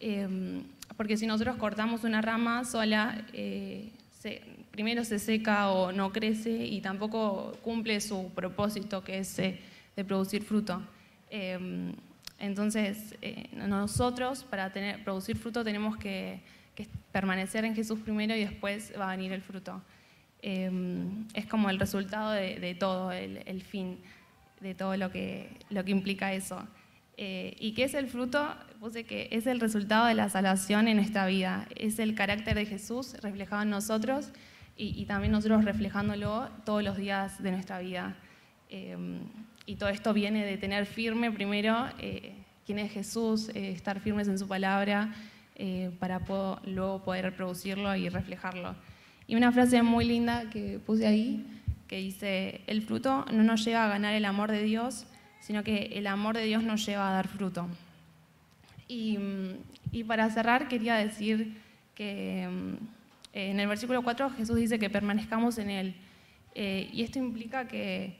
em, 0.00 0.64
porque 1.00 1.16
si 1.16 1.26
nosotros 1.26 1.56
cortamos 1.56 2.04
una 2.04 2.20
rama 2.20 2.62
sola, 2.66 3.24
eh, 3.32 3.88
primero 4.70 5.02
se 5.02 5.18
seca 5.18 5.70
o 5.70 5.92
no 5.92 6.12
crece 6.12 6.50
y 6.50 6.82
tampoco 6.82 7.56
cumple 7.62 7.98
su 8.02 8.30
propósito, 8.34 9.02
que 9.02 9.20
es 9.20 9.38
eh, 9.38 9.58
de 9.96 10.04
producir 10.04 10.42
fruto. 10.42 10.82
Em, 11.30 11.94
entonces, 12.38 13.14
eh, 13.22 13.48
nosotros 13.54 14.44
para 14.44 14.74
tener, 14.74 15.02
producir 15.02 15.38
fruto 15.38 15.64
tenemos 15.64 15.96
que, 15.96 16.42
permanecer 17.12 17.64
en 17.64 17.74
Jesús 17.74 17.98
primero 18.00 18.36
y 18.36 18.40
después 18.40 18.92
va 19.00 19.10
a 19.10 19.16
venir 19.16 19.32
el 19.32 19.40
fruto. 19.40 19.80
Em, 20.42 21.26
es 21.32 21.46
como 21.46 21.70
el 21.70 21.78
resultado 21.78 22.32
de, 22.32 22.76
todo, 22.78 23.10
el, 23.10 23.62
fin 23.62 23.96
de 24.60 24.74
todo 24.74 24.94
lo 24.98 25.10
que, 25.10 25.48
lo 25.70 25.82
que 25.82 25.92
implica 25.92 26.34
eso. 26.34 26.62
Eh, 27.16 27.56
¿Y 27.58 27.72
qué 27.72 27.84
es 27.84 27.94
el 27.94 28.06
fruto? 28.06 28.54
Puse 28.80 29.04
que 29.04 29.28
es 29.30 29.46
el 29.46 29.60
resultado 29.60 30.06
de 30.06 30.14
la 30.14 30.30
salvación 30.30 30.88
en 30.88 30.98
esta 30.98 31.26
vida. 31.26 31.68
Es 31.76 31.98
el 31.98 32.14
carácter 32.14 32.54
de 32.54 32.64
Jesús 32.64 33.12
reflejado 33.20 33.60
en 33.60 33.68
nosotros 33.68 34.30
y, 34.74 35.04
también 35.04 35.32
nosotros 35.32 35.66
reflejándolo 35.66 36.48
todos 36.64 36.82
los 36.82 36.96
días 36.96 37.42
de 37.42 37.50
nuestra 37.50 37.80
vida. 37.80 38.16
Em, 38.70 39.18
y 39.66 39.74
todo 39.76 39.90
esto 39.90 40.14
viene 40.14 40.46
de 40.46 40.56
tener 40.56 40.86
firme 40.86 41.30
primero 41.30 41.90
eh, 41.98 42.32
quién 42.64 42.78
es 42.78 42.90
Jesús, 42.90 43.50
eh, 43.50 43.70
estar 43.70 44.00
firmes 44.00 44.28
en 44.28 44.38
su 44.38 44.48
palabra 44.48 45.12
eh, 45.56 45.90
para 46.00 46.22
luego 46.64 47.04
poder 47.04 47.36
producirlo 47.36 47.94
y 47.96 48.08
reflejarlo. 48.08 48.74
Y 49.26 49.34
una 49.34 49.52
frase 49.52 49.82
muy 49.82 50.06
linda 50.06 50.48
que 50.48 50.78
puse 50.78 51.06
ahí, 51.06 51.46
que 51.86 51.98
dice, 51.98 52.62
el 52.66 52.80
fruto 52.80 53.26
no 53.30 53.42
nos 53.42 53.62
lleva 53.62 53.84
a 53.84 53.88
ganar 53.88 54.14
el 54.14 54.24
amor 54.24 54.50
de 54.50 54.62
Dios, 54.62 55.04
sino 55.40 55.62
que 55.64 55.90
el 55.92 56.06
amor 56.06 56.34
de 56.34 56.44
Dios 56.44 56.62
nos 56.62 56.86
lleva 56.86 57.10
a 57.10 57.12
dar 57.12 57.28
fruto. 57.28 57.68
Y, 58.90 59.18
y 59.92 60.04
para 60.04 60.28
cerrar 60.30 60.68
quería 60.68 60.96
decir 60.96 61.56
que 61.94 62.42
en 63.32 63.60
el 63.60 63.68
versículo 63.68 64.02
4 64.02 64.30
Jesús 64.30 64.56
dice 64.56 64.78
que 64.78 64.90
permanezcamos 64.90 65.58
en 65.58 65.70
Él. 65.70 65.94
y 66.54 67.02
esto 67.02 67.18
implica 67.18 67.68
que 67.68 68.16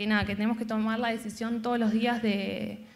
que 0.00 0.06
nada, 0.06 0.24
que 0.24 0.34
tenemos 0.34 0.56
que 0.56 0.64
tomar 0.64 0.98
la 0.98 1.08
decisión 1.08 1.60
todos 1.60 1.78
los 1.78 1.92
días 1.92 2.22
de, 2.22 2.86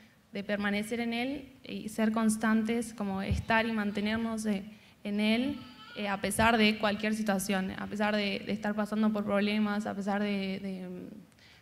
permanecer 0.46 1.00
en 1.00 1.12
Él 1.12 1.52
y 1.62 1.90
ser 1.90 2.12
constantes, 2.12 2.94
como 2.94 3.20
estar 3.20 3.66
y 3.66 3.72
mantenernos 3.72 4.46
en 4.46 5.20
Él 5.20 5.58
eh, 5.96 6.08
a 6.08 6.16
pesar 6.16 6.56
de 6.56 6.78
cualquier 6.78 7.14
situación, 7.14 7.72
a 7.76 7.86
pesar 7.86 8.16
de, 8.16 8.42
estar 8.48 8.74
pasando 8.74 9.12
por 9.12 9.22
problemas, 9.22 9.84
a 9.84 9.94
pesar 9.94 10.22
de, 10.22 10.88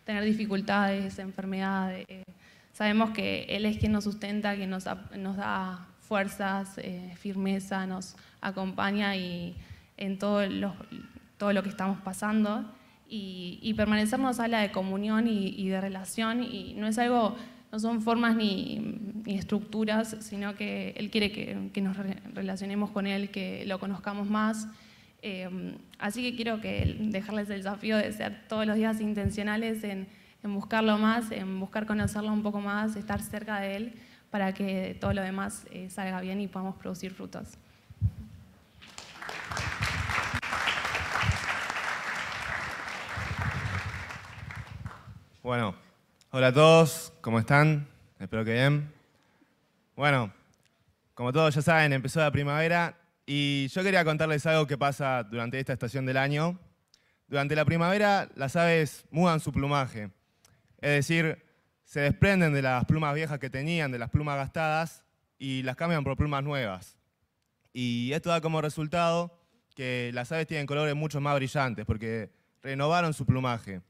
tener 0.05 0.23
dificultades, 0.23 1.19
enfermedades. 1.19 2.07
Sabemos 2.73 3.11
que 3.11 3.45
Él 3.49 3.65
es 3.65 3.77
quien 3.77 3.93
nos 3.93 4.03
sustenta, 4.03 4.55
quien 4.55 4.69
nos, 4.69 4.85
nos 5.17 5.37
da 5.37 5.87
fuerzas, 6.01 6.77
eh, 6.77 7.13
firmeza, 7.17 7.87
nos 7.87 8.15
acompaña 8.41 9.15
y 9.15 9.55
en 9.97 10.19
todo 10.19 10.45
lo, 10.47 10.75
todo 11.37 11.53
lo 11.53 11.63
que 11.63 11.69
estamos 11.69 11.99
pasando 12.01 12.65
y, 13.15 13.73
permanecer 13.75 14.19
nos 14.19 14.39
habla 14.39 14.59
de 14.59 14.71
comunión 14.71 15.27
y, 15.27 15.67
de 15.67 15.79
relación 15.79 16.43
y 16.43 16.73
no 16.75 16.87
es 16.87 16.97
algo, 16.97 17.35
no 17.71 17.79
son 17.79 18.01
formas 18.01 18.35
ni, 18.35 19.13
estructuras, 19.25 20.17
sino 20.19 20.55
que 20.55 20.93
Él 20.97 21.11
quiere 21.11 21.31
que, 21.31 21.81
nos 21.81 21.95
relacionemos 22.33 22.89
con 22.89 23.05
Él, 23.05 23.29
que 23.29 23.65
lo 23.65 23.79
conozcamos 23.79 24.29
más. 24.29 24.67
Eh, 25.21 25.77
así 25.99 26.21
que 26.23 26.35
quiero 26.35 26.59
que 26.59 26.97
dejarles 26.99 27.49
el 27.49 27.57
desafío 27.57 27.97
de 27.97 28.11
ser 28.11 28.41
todos 28.49 28.65
los 28.65 28.75
días 28.75 28.99
intencionales 28.99 29.83
en, 29.83 30.07
buscarlo 30.51 30.97
más, 30.97 31.31
en 31.31 31.59
buscar 31.59 31.85
conocerlo 31.85 32.33
un 32.33 32.43
poco 32.43 32.59
más, 32.59 32.95
estar 32.95 33.21
cerca 33.21 33.59
de 33.59 33.75
Él 33.77 33.93
para 34.29 34.53
que 34.53 34.97
todo 34.99 35.13
lo 35.13 35.21
demás 35.21 35.65
eh, 35.71 35.89
salga 35.89 36.19
bien 36.19 36.41
y 36.41 36.47
podamos 36.47 36.75
producir 36.75 37.13
frutos. 37.13 37.57
Bueno, 45.43 45.75
hola 46.31 46.47
a 46.47 46.53
todos, 46.53 47.13
¿cómo 47.21 47.37
están? 47.37 47.87
Espero 48.19 48.43
que 48.43 48.53
bien. 48.53 48.91
Bueno, 49.95 50.33
como 51.13 51.31
todos 51.31 51.53
ya 51.53 51.61
saben, 51.61 51.93
empezó 51.93 52.21
la 52.21 52.31
primavera 52.31 52.97
y 53.25 53.67
yo 53.67 53.83
quería 53.83 54.03
contarles 54.03 54.45
algo 54.45 54.65
que 54.65 54.77
pasa 54.77 55.23
durante 55.23 55.59
esta 55.59 55.73
estación 55.73 56.05
del 56.05 56.17
año. 56.17 56.57
Durante 57.27 57.55
la 57.55 57.65
primavera 57.65 58.29
las 58.35 58.55
aves 58.55 59.05
mudan 59.11 59.39
su 59.39 59.51
plumaje, 59.51 60.09
es 60.83 60.89
decir, 60.89 61.41
se 61.85 62.01
desprenden 62.01 62.53
de 62.53 62.61
las 62.61 62.83
plumas 62.83 63.15
viejas 63.15 63.39
que 63.39 63.49
tenían, 63.49 63.89
de 63.89 63.99
las 63.99 64.09
plumas 64.09 64.35
gastadas, 64.35 65.05
y 65.39 65.63
las 65.63 65.77
cambian 65.77 66.03
por 66.03 66.17
plumas 66.17 66.43
nuevas. 66.43 66.97
Y 67.71 68.11
esto 68.11 68.29
da 68.29 68.41
como 68.41 68.61
resultado 68.61 69.39
que 69.75 70.11
las 70.13 70.29
aves 70.33 70.45
tienen 70.45 70.67
colores 70.67 70.93
mucho 70.93 71.21
más 71.21 71.35
brillantes 71.35 71.85
porque 71.85 72.31
renovaron 72.61 73.13
su 73.13 73.25
plumaje. 73.25 73.81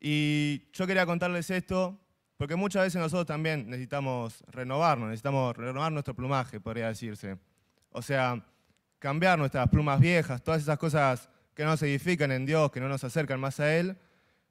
Y 0.00 0.70
yo 0.72 0.86
quería 0.86 1.04
contarles 1.04 1.50
esto 1.50 2.00
porque 2.36 2.54
muchas 2.54 2.84
veces 2.84 3.00
nosotros 3.00 3.26
también 3.26 3.68
necesitamos 3.68 4.44
renovarnos, 4.46 5.08
necesitamos 5.08 5.56
renovar 5.56 5.90
nuestro 5.90 6.14
plumaje, 6.14 6.60
podría 6.60 6.86
decirse. 6.86 7.38
O 7.90 8.02
sea, 8.02 8.46
cambiar 9.00 9.36
nuestras 9.36 9.68
plumas 9.68 9.98
viejas, 9.98 10.44
todas 10.44 10.62
esas 10.62 10.78
cosas 10.78 11.28
que 11.54 11.64
no 11.64 11.76
se 11.76 11.88
edifican 11.88 12.30
en 12.30 12.46
Dios, 12.46 12.70
que 12.70 12.78
no 12.78 12.88
nos 12.88 13.02
acercan 13.02 13.40
más 13.40 13.58
a 13.58 13.76
Él, 13.76 13.98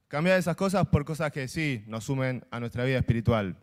cambiar 0.08 0.40
esas 0.40 0.56
cosas 0.56 0.88
por 0.88 1.04
cosas 1.06 1.32
que 1.32 1.48
sí 1.48 1.84
nos 1.88 2.06
sumen 2.06 2.46
a 2.52 2.60
nuestra 2.60 2.84
vida 2.84 2.98
espiritual. 2.98 3.58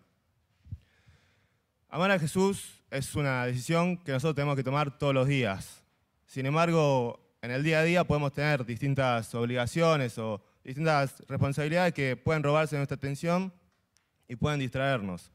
Amar 1.89 2.11
a 2.11 2.19
Jesús 2.19 2.83
es 2.91 3.15
una 3.15 3.47
decisión 3.47 3.97
que 3.99 4.13
nosotros 4.13 4.35
tenemos 4.35 4.57
que 4.57 4.65
tomar 4.65 4.99
todos 4.99 5.15
los 5.15 5.27
días. 5.27 5.85
Sin 6.27 6.47
embargo, 6.47 7.21
en 7.41 7.51
el 7.51 7.63
día 7.63 7.81
a 7.81 7.83
día 7.83 8.05
podemos 8.05 8.33
tener 8.33 8.65
distintas 8.65 9.35
obligaciones 9.35 10.19
o 10.19 10.43
distintas 10.65 11.23
responsabilidades 11.29 11.95
que 11.95 12.17
pueden 12.17 12.43
robarse 12.43 12.77
nuestra 12.77 12.97
atención 12.97 13.53
y 14.29 14.37
pueden 14.37 14.61
distraernos. 14.61 15.31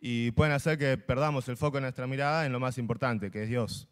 Y 0.00 0.32
pueden 0.32 0.52
hacer 0.52 0.78
que 0.78 0.98
perdamos 0.98 1.48
el 1.48 1.56
foco 1.56 1.78
de 1.78 1.82
nuestra 1.82 2.06
mirada 2.06 2.44
en 2.44 2.52
lo 2.52 2.60
más 2.60 2.76
importante, 2.76 3.30
que 3.30 3.44
es 3.44 3.48
Dios. 3.48 3.88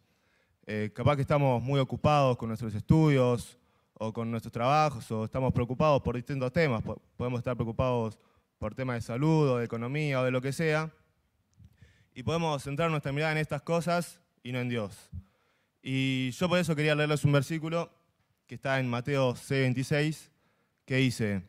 Eh, 0.67 0.93
capaz 0.95 1.17
que 1.17 1.23
estamos 1.23 1.63
muy 1.63 1.81
ocupados 1.81 2.37
con 2.37 2.49
nuestros 2.49 2.75
estudios 2.75 3.59
o 4.03 4.13
con 4.13 4.31
nuestros 4.31 4.53
trabajos 4.53 5.09
o 5.13 5.25
estamos 5.25 5.53
preocupados 5.53 6.03
por 6.03 6.17
distintos 6.17 6.53
temas. 6.53 6.83
Podemos 7.17 7.39
estar 7.39 7.55
preocupados 7.55 8.19
por 8.59 8.75
temas 8.75 8.97
de 8.97 9.01
salud 9.01 9.51
o 9.51 9.59
de 9.59 9.65
economía 9.65 10.21
o 10.21 10.25
de 10.25 10.33
lo 10.33 10.43
que 10.43 10.53
sea. 10.53 10.91
Y 12.13 12.25
podemos 12.25 12.63
centrar 12.65 12.91
nuestra 12.91 13.13
mirada 13.13 13.33
en 13.33 13.39
estas 13.39 13.63
cosas 13.63 14.21
y 14.43 14.51
no 14.51 14.59
en 14.59 14.69
Dios. 14.69 15.09
Y 15.83 16.33
yo 16.33 16.49
por 16.49 16.59
eso 16.59 16.75
quería 16.75 16.97
leerles 16.97 17.25
un 17.25 17.31
versículo 17.31 17.91
que 18.49 18.57
está 18.57 18.81
en 18.81 18.89
Mateo 18.91 19.35
6:26, 19.35 20.31
que 20.85 20.97
dice, 20.97 21.43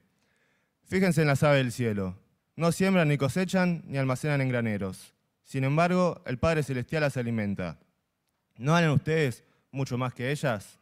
fíjense 0.86 1.22
en 1.22 1.28
las 1.28 1.42
aves 1.42 1.64
del 1.64 1.72
cielo, 1.72 2.16
no 2.56 2.72
siembran 2.72 3.08
ni 3.08 3.18
cosechan 3.18 3.84
ni 3.88 3.98
almacenan 3.98 4.42
en 4.42 4.50
graneros. 4.50 5.16
Sin 5.44 5.64
embargo, 5.64 6.22
el 6.28 6.38
Padre 6.38 6.62
Celestial 6.62 7.02
las 7.02 7.18
alimenta. 7.18 7.80
¿No 8.58 8.74
valen 8.74 8.92
ustedes 8.92 9.44
mucho 9.72 9.98
más 9.98 10.14
que 10.14 10.32
ellas? 10.32 10.80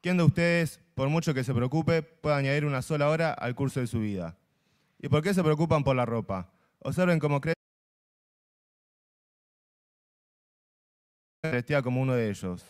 ¿Quién 0.00 0.16
de 0.16 0.22
ustedes, 0.22 0.80
por 0.98 1.08
mucho 1.10 1.32
que 1.32 1.44
se 1.44 1.54
preocupe, 1.54 2.02
puede 2.02 2.34
añadir 2.34 2.64
una 2.64 2.82
sola 2.82 3.08
hora 3.08 3.32
al 3.32 3.54
curso 3.54 3.78
de 3.78 3.86
su 3.86 4.00
vida. 4.00 4.36
¿Y 4.98 5.08
por 5.08 5.22
qué 5.22 5.32
se 5.32 5.44
preocupan 5.44 5.84
por 5.84 5.94
la 5.94 6.04
ropa? 6.04 6.50
Observen 6.80 7.20
cómo 7.20 7.40
creen 7.40 7.54
vestida 11.52 11.82
como 11.82 12.00
uno 12.00 12.14
de 12.14 12.28
ellos. 12.28 12.66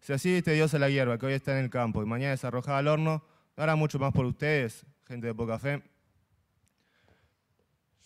Si 0.00 0.14
así 0.14 0.32
viste 0.32 0.52
Dios 0.52 0.72
a 0.72 0.78
la 0.78 0.88
hierba 0.88 1.18
que 1.18 1.26
hoy 1.26 1.34
está 1.34 1.58
en 1.58 1.62
el 1.62 1.68
campo 1.68 2.02
y 2.02 2.06
mañana 2.06 2.32
es 2.32 2.42
arrojada 2.42 2.78
al 2.78 2.88
horno, 2.88 3.22
¿no 3.54 3.62
hará 3.62 3.76
mucho 3.76 3.98
más 3.98 4.14
por 4.14 4.24
ustedes, 4.24 4.86
gente 5.06 5.26
de 5.26 5.34
poca 5.34 5.58
fe? 5.58 5.82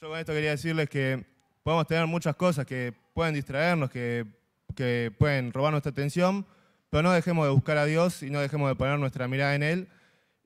Yo 0.01 0.09
con 0.09 0.19
esto 0.19 0.33
quería 0.33 0.51
decirles 0.51 0.89
que 0.89 1.25
podemos 1.63 1.87
tener 1.87 2.09
muchas 2.09 2.35
cosas 2.35 2.67
que 2.67 2.93
pueden 3.15 3.33
distraernos, 3.33 3.91
que 3.91 4.27
pueden 5.17 5.53
robar 5.53 5.71
nuestra 5.71 5.91
atención, 5.91 6.45
pero 6.93 7.05
no 7.05 7.13
dejemos 7.13 7.47
de 7.47 7.53
buscar 7.53 7.79
a 7.79 7.87
Dios 7.87 8.23
y 8.23 8.29
no 8.29 8.39
dejemos 8.39 8.69
de 8.69 8.75
poner 8.75 8.99
nuestra 8.99 9.27
mirada 9.27 9.55
en 9.55 9.63
Él 9.63 9.89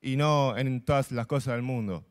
y 0.00 0.14
no 0.14 0.56
en 0.56 0.80
todas 0.80 1.10
las 1.10 1.26
cosas 1.26 1.54
del 1.54 1.62
mundo. 1.62 2.04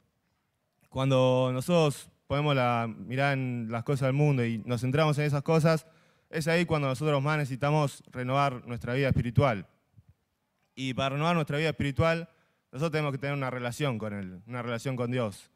Cuando 0.89 1.51
nosotros 1.53 2.09
ponemos 2.27 2.53
la 2.53 2.93
mirada 2.93 3.31
en 3.31 3.67
las 3.71 3.85
cosas 3.85 4.07
del 4.07 4.13
mundo 4.13 4.43
y 4.43 4.57
nos 4.65 4.81
centramos 4.81 5.17
en 5.19 5.23
esas 5.23 5.41
cosas, 5.41 5.87
es 6.29 6.49
ahí 6.49 6.65
cuando 6.65 6.89
nosotros 6.89 7.23
más 7.23 7.37
necesitamos 7.37 8.03
renovar 8.11 8.67
nuestra 8.67 8.93
vida 8.93 9.07
espiritual. 9.07 9.67
Y 10.75 10.93
para 10.93 11.11
renovar 11.11 11.35
nuestra 11.35 11.57
vida 11.57 11.69
espiritual, 11.69 12.27
nosotros 12.73 12.91
tenemos 12.91 13.13
que 13.13 13.19
tener 13.19 13.37
una 13.37 13.49
relación 13.49 13.97
con 13.97 14.11
Él, 14.11 14.41
una 14.47 14.61
relación 14.61 14.97
con 14.97 15.11
Dios. 15.11 15.49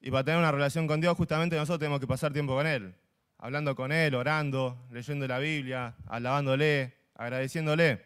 Y 0.00 0.12
para 0.12 0.22
tener 0.22 0.38
una 0.38 0.52
relación 0.52 0.86
con 0.86 1.00
Dios, 1.00 1.16
justamente 1.16 1.56
nosotros 1.56 1.80
tenemos 1.80 1.98
que 1.98 2.06
pasar 2.06 2.32
tiempo 2.32 2.54
con 2.54 2.68
Él, 2.68 2.94
hablando 3.38 3.74
con 3.74 3.90
Él, 3.90 4.14
orando, 4.14 4.86
leyendo 4.92 5.26
la 5.26 5.40
Biblia, 5.40 5.96
alabándole, 6.06 7.03
agradeciéndole. 7.14 8.02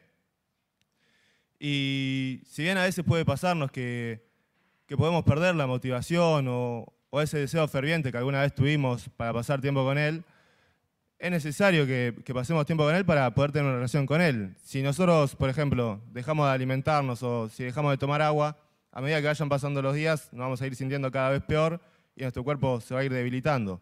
Y 1.58 2.40
si 2.46 2.62
bien 2.62 2.78
a 2.78 2.84
veces 2.84 3.04
puede 3.04 3.24
pasarnos 3.24 3.70
que, 3.70 4.26
podemos 4.96 5.24
perder 5.24 5.54
la 5.54 5.66
motivación 5.66 6.46
o, 6.48 6.92
o 7.10 7.20
ese 7.20 7.38
deseo 7.38 7.66
ferviente 7.68 8.10
que 8.10 8.18
alguna 8.18 8.42
vez 8.42 8.54
tuvimos 8.54 9.08
para 9.16 9.32
pasar 9.32 9.60
tiempo 9.60 9.84
con 9.84 9.98
Él, 9.98 10.24
es 11.18 11.30
necesario 11.30 11.84
que, 11.84 12.14
que, 12.24 12.32
pasemos 12.32 12.64
tiempo 12.64 12.84
con 12.84 12.94
Él 12.94 13.04
para 13.04 13.34
poder 13.34 13.50
tener 13.50 13.66
una 13.66 13.76
relación 13.76 14.06
con 14.06 14.20
Él. 14.20 14.54
Si 14.62 14.82
nosotros, 14.82 15.34
por 15.34 15.50
ejemplo, 15.50 16.00
dejamos 16.12 16.46
de 16.46 16.52
alimentarnos 16.52 17.22
o 17.22 17.48
si 17.48 17.64
dejamos 17.64 17.90
de 17.90 17.98
tomar 17.98 18.22
agua, 18.22 18.56
a 18.92 19.00
medida 19.00 19.20
que 19.20 19.26
vayan 19.26 19.48
pasando 19.48 19.82
los 19.82 19.94
días, 19.94 20.28
nos 20.32 20.44
vamos 20.44 20.62
a 20.62 20.66
ir 20.66 20.76
sintiendo 20.76 21.10
cada 21.10 21.30
vez 21.30 21.42
peor 21.42 21.80
y 22.14 22.22
nuestro 22.22 22.44
cuerpo 22.44 22.80
se 22.80 22.94
va 22.94 23.00
a 23.00 23.04
ir 23.04 23.12
debilitando. 23.12 23.80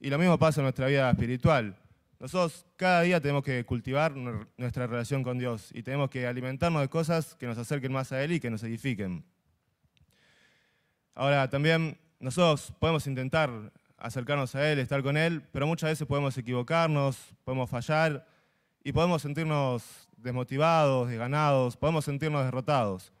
Y 0.00 0.10
lo 0.10 0.18
mismo 0.18 0.38
pasa 0.38 0.60
en 0.60 0.64
nuestra 0.64 0.88
vida 0.88 1.08
espiritual. 1.10 1.76
Nosotros 2.22 2.64
cada 2.76 3.02
día 3.02 3.20
tenemos 3.20 3.42
que 3.42 3.64
cultivar 3.64 4.14
nuestra 4.14 4.86
relación 4.86 5.24
con 5.24 5.40
Dios 5.40 5.70
y 5.74 5.82
tenemos 5.82 6.08
que 6.08 6.24
alimentarnos 6.24 6.80
de 6.80 6.88
cosas 6.88 7.34
que 7.34 7.48
nos 7.48 7.58
acerquen 7.58 7.92
más 7.92 8.12
a 8.12 8.22
Él 8.22 8.30
y 8.30 8.38
que 8.38 8.48
nos 8.48 8.62
edifiquen. 8.62 9.24
Ahora, 11.16 11.50
también 11.50 11.98
nosotros 12.20 12.72
podemos 12.78 13.08
intentar 13.08 13.50
acercarnos 13.98 14.54
a 14.54 14.70
Él, 14.70 14.78
estar 14.78 15.02
con 15.02 15.16
Él, 15.16 15.42
pero 15.50 15.66
muchas 15.66 15.90
veces 15.90 16.06
podemos 16.06 16.38
equivocarnos, 16.38 17.18
podemos 17.42 17.68
fallar 17.68 18.24
y 18.84 18.92
podemos 18.92 19.20
sentirnos 19.20 20.08
desmotivados, 20.16 21.08
desganados, 21.08 21.76
podemos 21.76 22.04
sentirnos 22.04 22.44
derrotados. 22.44 23.12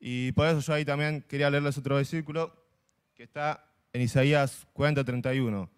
Y 0.00 0.32
por 0.32 0.48
eso 0.48 0.58
yo 0.58 0.74
ahí 0.74 0.84
también 0.84 1.24
quería 1.28 1.48
leerles 1.48 1.78
otro 1.78 1.94
versículo 1.94 2.52
que 3.14 3.22
está 3.22 3.64
en 3.92 4.02
Isaías 4.02 4.66
40:31, 4.74 5.68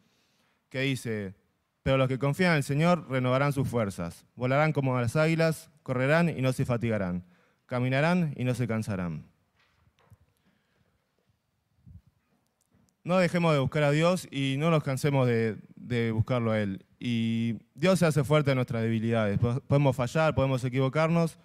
que 0.70 0.80
dice, 0.80 1.43
pero 1.84 1.96
los 1.96 2.08
que 2.08 2.18
confían 2.18 2.50
en 2.50 2.56
el 2.56 2.64
Señor 2.64 3.08
renovarán 3.08 3.52
sus 3.52 3.68
fuerzas, 3.68 4.26
volarán 4.34 4.72
como 4.72 5.00
las 5.00 5.14
águilas, 5.14 5.70
correrán 5.84 6.28
y 6.28 6.42
no 6.42 6.52
se 6.52 6.64
fatigarán, 6.64 7.24
caminarán 7.66 8.34
y 8.36 8.42
no 8.42 8.54
se 8.54 8.66
cansarán. 8.66 9.32
no 13.04 13.18
dejemos 13.18 13.52
de 13.52 13.58
buscar 13.58 13.82
a 13.82 13.90
Dios 13.90 14.26
y 14.30 14.56
no 14.58 14.70
nos 14.70 14.82
cansemos 14.82 15.28
de, 15.28 16.10
buscarlo 16.12 16.52
a 16.52 16.60
Él. 16.60 16.84
Y 16.98 17.58
Dios 17.74 17.98
se 17.98 18.06
hace 18.06 18.24
fuerte 18.24 18.50
en 18.50 18.56
nuestras 18.56 18.82
debilidades. 18.82 19.38
Podemos 19.38 19.94
fallar, 19.94 20.34
podemos 20.34 20.64
equivocarnos, 20.64 21.38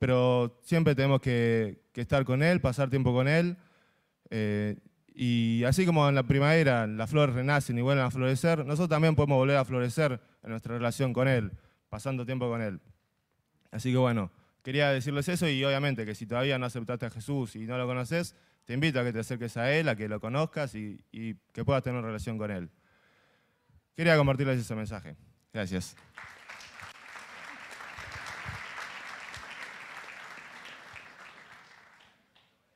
pero 0.00 0.58
siempre 0.64 0.96
tenemos 0.96 1.20
que, 1.20 1.84
que 1.92 2.00
estar 2.00 2.24
con 2.24 2.42
Él, 2.42 2.60
pasar 2.60 2.90
tiempo 2.90 3.12
con 3.12 3.28
Él. 3.28 3.56
Eh, 4.30 4.76
y 5.14 5.62
así 5.64 5.86
como 5.86 6.08
en 6.08 6.16
la 6.16 6.24
primavera 6.24 6.86
las 6.88 7.08
flores 7.08 7.34
renacen 7.34 7.78
y 7.78 7.82
vuelven 7.82 8.04
a 8.04 8.10
florecer, 8.10 8.58
nosotros 8.66 8.88
también 8.88 9.14
podemos 9.14 9.38
volver 9.38 9.56
a 9.56 9.64
florecer 9.64 10.20
en 10.42 10.50
nuestra 10.50 10.74
relación 10.74 11.12
con 11.12 11.28
Él, 11.28 11.52
pasando 11.88 12.26
tiempo 12.26 12.48
con 12.48 12.60
Él. 12.60 12.80
Así 13.70 13.92
que 13.92 13.96
bueno, 13.96 14.32
quería 14.62 14.90
decirles 14.90 15.28
eso 15.28 15.48
y 15.48 15.64
obviamente 15.64 16.04
que 16.04 16.16
si 16.16 16.26
todavía 16.26 16.58
no 16.58 16.66
aceptaste 16.66 17.06
a 17.06 17.10
Jesús 17.10 17.54
y 17.54 17.60
no 17.60 17.78
lo 17.78 17.86
conoces, 17.86 18.34
te 18.64 18.74
invito 18.74 18.98
a 18.98 19.04
que 19.04 19.12
te 19.12 19.20
acerques 19.20 19.56
a 19.56 19.72
Él, 19.72 19.88
a 19.88 19.94
que 19.94 20.08
lo 20.08 20.20
conozcas 20.20 20.74
y, 20.74 20.98
y 21.12 21.34
que 21.52 21.64
puedas 21.64 21.82
tener 21.82 21.98
una 21.98 22.08
relación 22.08 22.36
con 22.36 22.50
Él. 22.50 22.70
Quería 23.94 24.16
compartirles 24.16 24.58
ese 24.58 24.74
mensaje. 24.74 25.16
Gracias. 25.52 25.94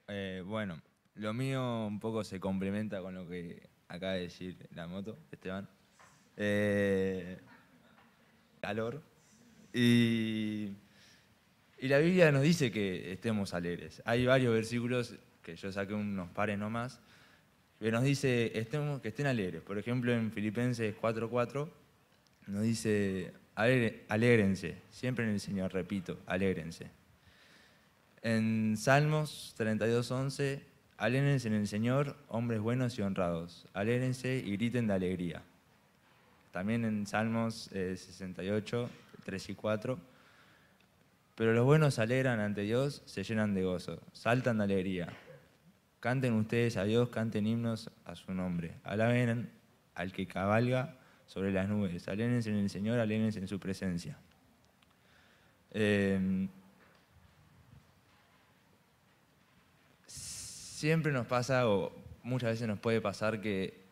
Eh, 0.07 0.42
bueno, 0.46 0.81
lo 1.18 1.35
mío 1.35 1.87
un 1.87 2.00
poco 2.00 2.24
se 2.24 2.40
complementa 2.40 3.00
con 3.02 3.14
lo 3.14 3.28
que 3.28 3.68
acaba 3.88 4.12
de 4.14 4.22
decir 4.22 4.57
la 4.74 4.87
moto, 4.87 5.18
Esteban. 5.31 5.68
Eh, 6.37 7.38
calor. 8.61 9.02
Y, 9.72 10.72
y 11.78 11.88
la 11.88 11.98
Biblia 11.98 12.31
nos 12.31 12.42
dice 12.42 12.70
que 12.70 13.12
estemos 13.12 13.52
alegres. 13.52 14.00
Hay 14.04 14.26
varios 14.26 14.54
versículos 14.54 15.16
que 15.42 15.57
yo 15.57 15.72
saqué 15.72 15.94
unos 15.94 16.31
pares 16.31 16.59
nomás, 16.59 17.00
que 17.81 17.90
nos 17.90 18.04
dice 18.04 18.52
estemos, 18.59 19.00
que 19.00 19.09
estén 19.09 19.26
alegres. 19.26 19.62
Por 19.62 19.78
ejemplo, 19.78 20.12
en 20.12 20.31
Filipenses 20.31 20.94
4.4 21.00 21.68
nos 22.46 22.62
dice, 22.62 23.33
alégrense, 23.54 24.83
siempre 24.90 25.24
en 25.24 25.33
el 25.33 25.40
Señor, 25.40 25.72
repito, 25.72 26.18
alégrense. 26.26 26.90
En 28.22 28.76
Salmos 28.76 29.54
32.11, 29.59 30.61
alégrense 30.98 31.48
en 31.48 31.54
el 31.54 31.68
Señor, 31.68 32.16
hombres 32.28 32.61
buenos 32.61 32.98
y 32.98 33.02
honrados, 33.02 33.66
alégrense 33.72 34.37
y 34.44 34.52
griten 34.56 34.88
de 34.88 34.94
alegría. 34.94 35.42
También 36.50 36.84
en 36.84 37.06
Salmos 37.06 37.70
68, 37.72 38.90
3 39.24 39.48
y 39.48 39.54
4, 39.54 39.98
pero 41.37 41.52
los 41.52 41.64
buenos 41.64 42.00
alegran 42.00 42.40
ante 42.40 42.62
Dios, 42.62 43.02
se 43.06 43.22
llenan 43.22 43.54
de 43.54 43.62
gozo, 43.62 44.02
saltan 44.12 44.58
de 44.58 44.64
alegría. 44.64 45.08
Canten 46.00 46.34
ustedes 46.34 46.76
a 46.76 46.84
Dios, 46.84 47.11
canten 47.11 47.46
himnos 47.46 47.90
a 48.04 48.16
su 48.16 48.34
nombre. 48.34 48.74
Alaben 48.82 49.50
al 49.94 50.12
que 50.12 50.26
cabalga 50.26 50.96
sobre 51.26 51.52
las 51.52 51.68
nubes. 51.68 52.08
Alénense 52.08 52.50
en 52.50 52.56
el 52.56 52.70
Señor, 52.70 52.98
alénense 52.98 53.38
en 53.38 53.46
su 53.46 53.61
presencia. 53.61 54.16
Eh, 55.70 56.48
siempre 60.78 61.10
nos 61.12 61.26
pasa, 61.26 61.68
o 61.68 61.92
muchas 62.22 62.50
veces 62.50 62.68
nos 62.68 62.78
puede 62.78 63.00
pasar, 63.00 63.40
que 63.40 63.82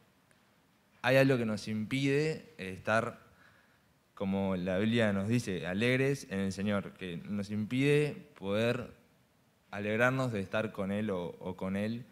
hay 1.03 1.17
algo 1.17 1.37
que 1.37 1.45
nos 1.45 1.67
impide 1.67 2.55
estar, 2.59 3.19
como 4.15 4.57
la 4.57 4.79
Biblia 4.79 5.13
nos 5.13 5.29
dice, 5.29 5.67
alegres 5.67 6.29
en 6.31 6.39
el 6.39 6.53
Señor, 6.53 6.93
que 6.93 7.17
nos 7.17 7.51
impide 7.51 8.31
poder 8.39 8.95
alegrarnos 9.73 10.33
de 10.33 10.41
estar 10.41 10.71
con 10.73 10.93
Él 10.93 11.11
o, 11.11 11.57
con 11.57 11.77
Él 11.77 12.07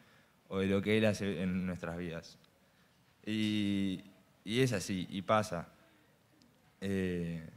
o 0.48 0.58
de 0.58 0.66
lo 0.66 0.82
que 0.82 0.98
Él 0.98 1.04
hace 1.06 1.40
en 1.40 1.66
nuestras 1.66 1.96
vidas. 1.96 2.37
Y, 3.24 4.02
es 4.44 4.72
así, 4.72 5.06
y 5.08 5.22
pasa. 5.22 5.68
Eh, 6.80 7.48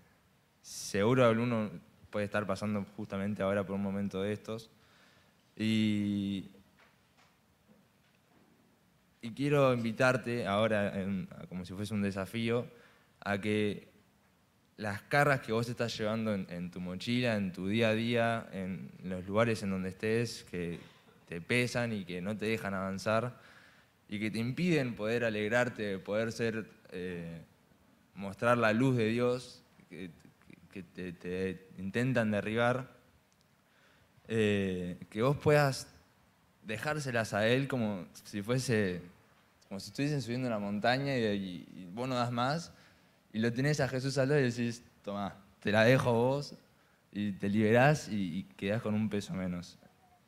seguro 0.61 1.25
alguno 1.25 1.71
puede 2.11 2.25
estar 2.25 2.45
pasando 2.45 2.85
justamente 2.95 3.41
ahora 3.41 3.65
por 3.65 3.75
un 3.75 3.81
momento 3.81 4.21
de 4.21 4.33
estos. 4.33 4.69
Y, 5.57 6.51
y 9.21 9.31
quiero 9.31 9.73
invitarte 9.73 10.45
ahora, 10.45 10.93
como 11.49 11.65
si 11.65 11.73
fuese 11.73 11.93
un 11.93 12.01
desafío, 12.01 12.67
a 13.19 13.39
que 13.39 13.87
las 14.77 15.01
cargas 15.03 15.41
que 15.41 15.51
vos 15.51 15.67
estás 15.67 15.97
llevando 15.97 16.33
en, 16.33 16.71
tu 16.71 16.79
mochila, 16.79 17.35
en 17.35 17.51
tu 17.51 17.67
día 17.67 17.89
a 17.89 17.93
día, 17.93 18.47
en 18.51 18.91
los 19.03 19.25
lugares 19.25 19.63
en 19.63 19.71
donde 19.71 19.89
estés, 19.89 20.43
que 20.43 20.79
te 21.27 21.41
pesan 21.41 21.93
y 21.93 22.05
que 22.05 22.21
no 22.21 22.37
te 22.37 22.45
dejan 22.45 22.73
avanzar 22.73 23.39
y 24.07 24.19
que 24.19 24.31
te 24.31 24.39
impiden 24.39 24.95
poder 24.95 25.25
alegrarte, 25.25 25.97
poder 25.99 26.31
ser, 26.31 26.69
eh, 26.91 27.41
mostrar 28.13 28.57
la 28.57 28.71
luz 28.71 28.95
de 28.95 29.07
Dios, 29.07 29.63
que, 29.89 30.11
te, 30.93 31.67
intentan 31.79 32.29
derribar, 32.29 32.95
eh, 34.27 34.97
que 35.09 35.23
vos 35.23 35.37
puedas 35.37 35.96
dejárselas 36.67 37.33
a 37.33 37.47
Él 37.47 37.67
como 37.67 38.05
si 38.25 38.43
fuese, 38.43 39.01
como 39.67 39.79
si 39.79 39.89
estuviesen 39.89 40.21
subiendo 40.21 40.47
una 40.47 40.59
montaña 40.59 41.17
y, 41.17 41.65
y 41.73 41.89
vos 41.93 42.07
no 42.07 42.15
das 42.15 42.31
más 42.31 42.71
y 43.33 43.39
lo 43.39 43.51
tenés 43.51 43.79
a 43.79 43.87
Jesús 43.87 44.17
al 44.17 44.29
lado 44.29 44.41
y 44.41 44.45
decís, 44.45 44.83
toma, 45.03 45.35
te 45.59 45.71
la 45.71 45.83
dejo 45.83 46.11
vos 46.11 46.55
y 47.11 47.31
te 47.33 47.49
liberás 47.49 48.09
y, 48.09 48.43
quedás 48.57 48.81
con 48.81 48.93
un 48.93 49.09
peso 49.09 49.33
menos. 49.33 49.77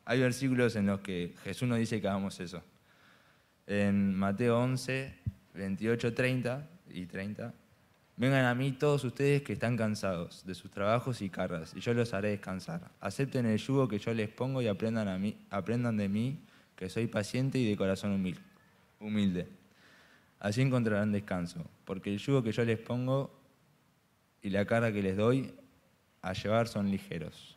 hay 0.04 0.20
versículos 0.20 0.76
en 0.76 0.86
los 0.86 1.00
que 1.00 1.34
Jesús 1.44 1.68
nos 1.68 1.78
dice 1.78 2.00
que 2.00 2.08
hagamos 2.08 2.40
eso. 2.40 2.62
En 3.66 4.14
Mateo 4.14 4.58
11, 4.58 5.14
28, 5.54 6.14
30 6.14 6.68
y 6.90 7.06
30. 7.06 7.54
Vengan 8.20 8.44
a 8.44 8.54
mí 8.54 8.72
todos 8.72 9.02
ustedes 9.04 9.40
que 9.40 9.54
están 9.54 9.78
cansados 9.78 10.44
de 10.44 10.54
sus 10.54 10.70
trabajos 10.70 11.22
y 11.22 11.30
cargas, 11.30 11.72
y 11.74 11.80
yo 11.80 11.94
los 11.94 12.12
haré 12.12 12.28
descansar. 12.28 12.90
Acepten 13.00 13.46
el 13.46 13.56
yugo 13.56 13.88
que 13.88 13.98
yo 13.98 14.12
les 14.12 14.28
pongo 14.28 14.60
y 14.60 14.68
aprendan, 14.68 15.08
a 15.08 15.16
mí, 15.16 15.38
aprendan 15.48 15.96
de 15.96 16.06
mí, 16.10 16.38
que 16.76 16.90
soy 16.90 17.06
paciente 17.06 17.58
y 17.58 17.66
de 17.66 17.78
corazón 17.78 18.22
humilde. 19.00 19.48
Así 20.38 20.60
encontrarán 20.60 21.12
descanso, 21.12 21.64
porque 21.86 22.12
el 22.12 22.18
yugo 22.18 22.42
que 22.42 22.52
yo 22.52 22.62
les 22.62 22.78
pongo 22.78 23.34
y 24.42 24.50
la 24.50 24.66
carga 24.66 24.92
que 24.92 25.02
les 25.02 25.16
doy 25.16 25.54
a 26.20 26.34
llevar 26.34 26.68
son 26.68 26.90
ligeros. 26.90 27.56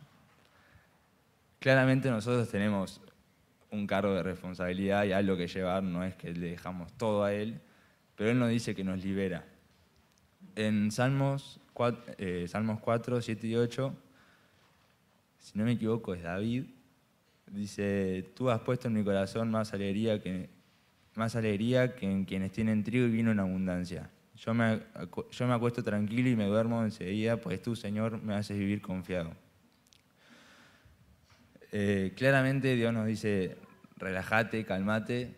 Claramente 1.60 2.10
nosotros 2.10 2.47
tenemos 2.47 3.02
un 3.69 3.86
cargo 3.86 4.13
de 4.13 4.23
responsabilidad 4.23 5.04
y 5.04 5.12
algo 5.12 5.36
que 5.36 5.47
llevar, 5.47 5.84
no 5.84 6.06
es 6.06 6.15
que 6.15 6.32
le 6.32 6.52
dejamos 6.52 6.93
todo 6.93 7.26
a 7.26 7.34
Él, 7.34 7.60
pero 8.15 8.32
Él 8.32 8.39
nos 8.39 8.47
dice 8.47 8.73
que 8.73 8.86
nos 8.86 9.04
libera. 9.04 9.43
En 10.55 10.91
Salmos 10.91 11.59
4, 11.73 12.15
eh, 12.17 12.45
Salmos 12.47 12.79
4 12.79 13.21
7 13.21 13.47
y 13.47 13.55
8, 13.55 13.95
si 15.39 15.57
no 15.57 15.65
me 15.65 15.73
equivoco, 15.73 16.13
es 16.13 16.23
David, 16.23 16.65
dice, 17.47 18.31
tú 18.35 18.49
has 18.49 18.61
puesto 18.61 18.87
en 18.87 18.93
mi 18.93 19.03
corazón 19.03 19.51
más 19.51 19.73
alegría 19.73 20.21
que, 20.21 20.49
más 21.15 21.35
alegría 21.35 21.95
que 21.95 22.09
en 22.09 22.25
quienes 22.25 22.51
tienen 22.51 22.83
trigo 22.83 23.05
y 23.05 23.09
vino 23.09 23.31
en 23.31 23.39
abundancia. 23.39 24.09
Yo 24.35 24.53
me, 24.53 24.81
acuesto 25.53 25.83
tranquilo 25.83 26.29
y 26.29 26.35
me 26.35 26.45
duermo 26.45 26.83
enseguida, 26.83 27.37
pues 27.37 27.61
tú, 27.61 27.75
Señor, 27.75 28.21
me 28.21 28.35
haces 28.35 28.57
vivir 28.57 28.81
confiado. 28.81 29.31
Eh, 31.71 32.13
claramente 32.15 32.75
Dios 32.75 32.93
nos 32.93 33.07
dice, 33.07 33.57
relájate, 33.97 34.65
calmate, 34.65 35.35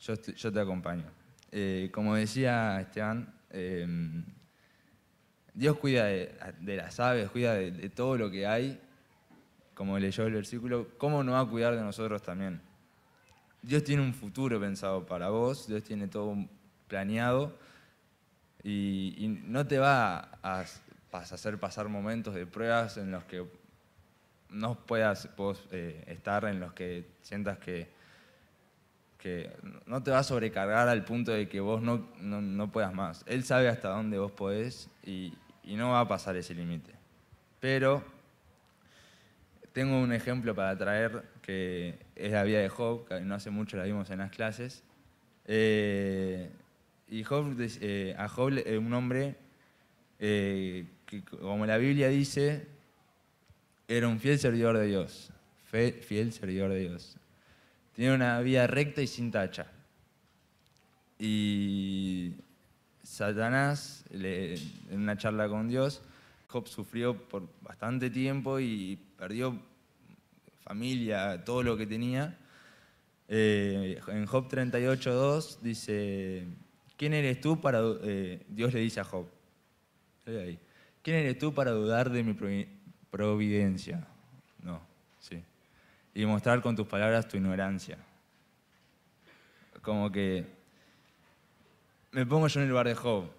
yo, 0.00 0.14
yo 0.14 0.52
te 0.52 0.60
acompaño. 0.60 1.04
Eh, 1.52 1.90
como 1.92 2.14
decía 2.14 2.80
Esteban, 2.80 3.32
em, 3.50 4.24
Dios 5.54 5.76
cuida 5.78 6.04
de, 6.04 6.76
las 6.76 7.00
aves, 7.00 7.30
cuida 7.30 7.54
de, 7.54 7.88
todo 7.90 8.16
lo 8.16 8.30
que 8.30 8.46
hay, 8.46 8.80
como 9.74 9.98
leyó 9.98 10.26
el 10.26 10.34
versículo, 10.34 10.88
¿cómo 10.98 11.24
no 11.24 11.32
va 11.32 11.40
a 11.40 11.46
cuidar 11.46 11.74
de 11.74 11.82
nosotros 11.82 12.22
también? 12.22 12.60
Dios 13.62 13.84
tiene 13.84 14.02
un 14.02 14.14
futuro 14.14 14.58
pensado 14.60 15.04
para 15.04 15.28
vos, 15.28 15.66
Dios 15.66 15.82
tiene 15.82 16.08
todo 16.08 16.36
planeado 16.88 17.56
y, 18.62 19.38
no 19.44 19.66
te 19.66 19.78
va 19.78 20.38
a, 20.42 20.64
hacer 21.12 21.58
pasar 21.58 21.88
momentos 21.88 22.34
de 22.34 22.46
pruebas 22.46 22.96
en 22.96 23.10
los 23.10 23.24
que 23.24 23.44
no 24.48 24.74
puedas 24.86 25.28
vos 25.36 25.62
eh, 25.70 26.04
estar, 26.06 26.44
en 26.44 26.60
los 26.60 26.72
que 26.72 27.06
sientas 27.22 27.58
que, 27.58 27.88
que 29.20 29.50
no 29.86 30.02
te 30.02 30.10
va 30.10 30.20
a 30.20 30.22
sobrecargar 30.24 30.88
al 30.88 31.04
punto 31.04 31.32
de 31.32 31.48
que 31.48 31.60
vos 31.60 31.82
no, 31.82 32.08
no, 32.20 32.72
puedas 32.72 32.94
más. 32.94 33.22
Él 33.26 33.44
sabe 33.44 33.68
hasta 33.68 33.88
dónde 33.90 34.18
vos 34.18 34.32
podés 34.32 34.88
y, 35.04 35.34
y 35.62 35.76
no 35.76 35.90
va 35.90 36.00
a 36.00 36.08
pasar 36.08 36.36
ese 36.36 36.54
límite. 36.54 36.92
Pero 37.60 38.02
tengo 39.72 40.00
un 40.00 40.12
ejemplo 40.12 40.54
para 40.54 40.76
traer 40.76 41.22
que 41.42 41.98
es 42.16 42.32
la 42.32 42.44
vida 42.44 42.60
de 42.60 42.68
Job, 42.68 43.06
que 43.06 43.20
no 43.20 43.34
hace 43.34 43.50
mucho 43.50 43.76
la 43.76 43.84
vimos 43.84 44.10
en 44.10 44.18
las 44.18 44.30
clases. 44.30 44.82
Eh, 45.46 46.50
y 47.08 47.24
Job, 47.24 47.56
eh, 47.58 48.14
a 48.16 48.28
Job, 48.28 48.52
eh, 48.64 48.78
un 48.78 48.92
hombre 48.92 49.36
que, 50.18 50.86
como 51.40 51.66
la 51.66 51.76
Biblia 51.78 52.08
dice, 52.08 52.66
era 53.88 54.06
un 54.06 54.20
fiel 54.20 54.38
servidor 54.38 54.78
de 54.78 54.86
Dios. 54.86 55.32
fiel 55.64 56.32
servidor 56.32 56.70
de 56.70 56.80
Dios. 56.80 57.16
Tenía 57.94 58.14
una 58.14 58.40
vida 58.40 58.66
recta 58.66 59.02
y 59.02 59.06
sin 59.06 59.30
tacha. 59.30 59.66
Y 61.18 62.34
Satanás, 63.02 64.04
en 64.10 65.00
una 65.00 65.16
charla 65.16 65.48
con 65.48 65.68
Dios, 65.68 66.02
Job 66.48 66.66
sufrió 66.66 67.16
por 67.16 67.48
bastante 67.60 68.10
tiempo 68.10 68.58
y 68.58 68.98
perdió 69.18 69.60
familia, 70.60 71.44
todo 71.44 71.62
lo 71.62 71.76
que 71.76 71.86
tenía. 71.86 72.38
Eh, 73.28 74.00
en 74.08 74.26
Job 74.26 74.48
38.2 74.48 75.60
dice, 75.60 76.46
¿quién 76.96 77.14
eres 77.14 77.40
tú 77.40 77.60
para... 77.60 77.80
Eh, 78.02 78.44
Dios 78.48 78.72
le 78.72 78.80
dice 78.80 79.00
a 79.00 79.04
Job, 79.04 79.26
¿quién 80.24 81.16
eres 81.16 81.38
tú 81.38 81.54
para 81.54 81.70
dudar 81.70 82.10
de 82.10 82.24
mi 82.24 82.34
providencia? 83.10 84.06
No. 84.62 84.89
Y 86.14 86.26
mostrar 86.26 86.60
con 86.60 86.74
tus 86.74 86.86
palabras 86.86 87.28
tu 87.28 87.36
ignorancia. 87.36 87.98
Como 89.82 90.10
que 90.10 90.44
me 92.12 92.26
pongo 92.26 92.48
yo 92.48 92.60
en 92.60 92.64
el 92.64 92.70
lugar 92.70 92.88
de 92.88 92.94
Job. 92.94 93.30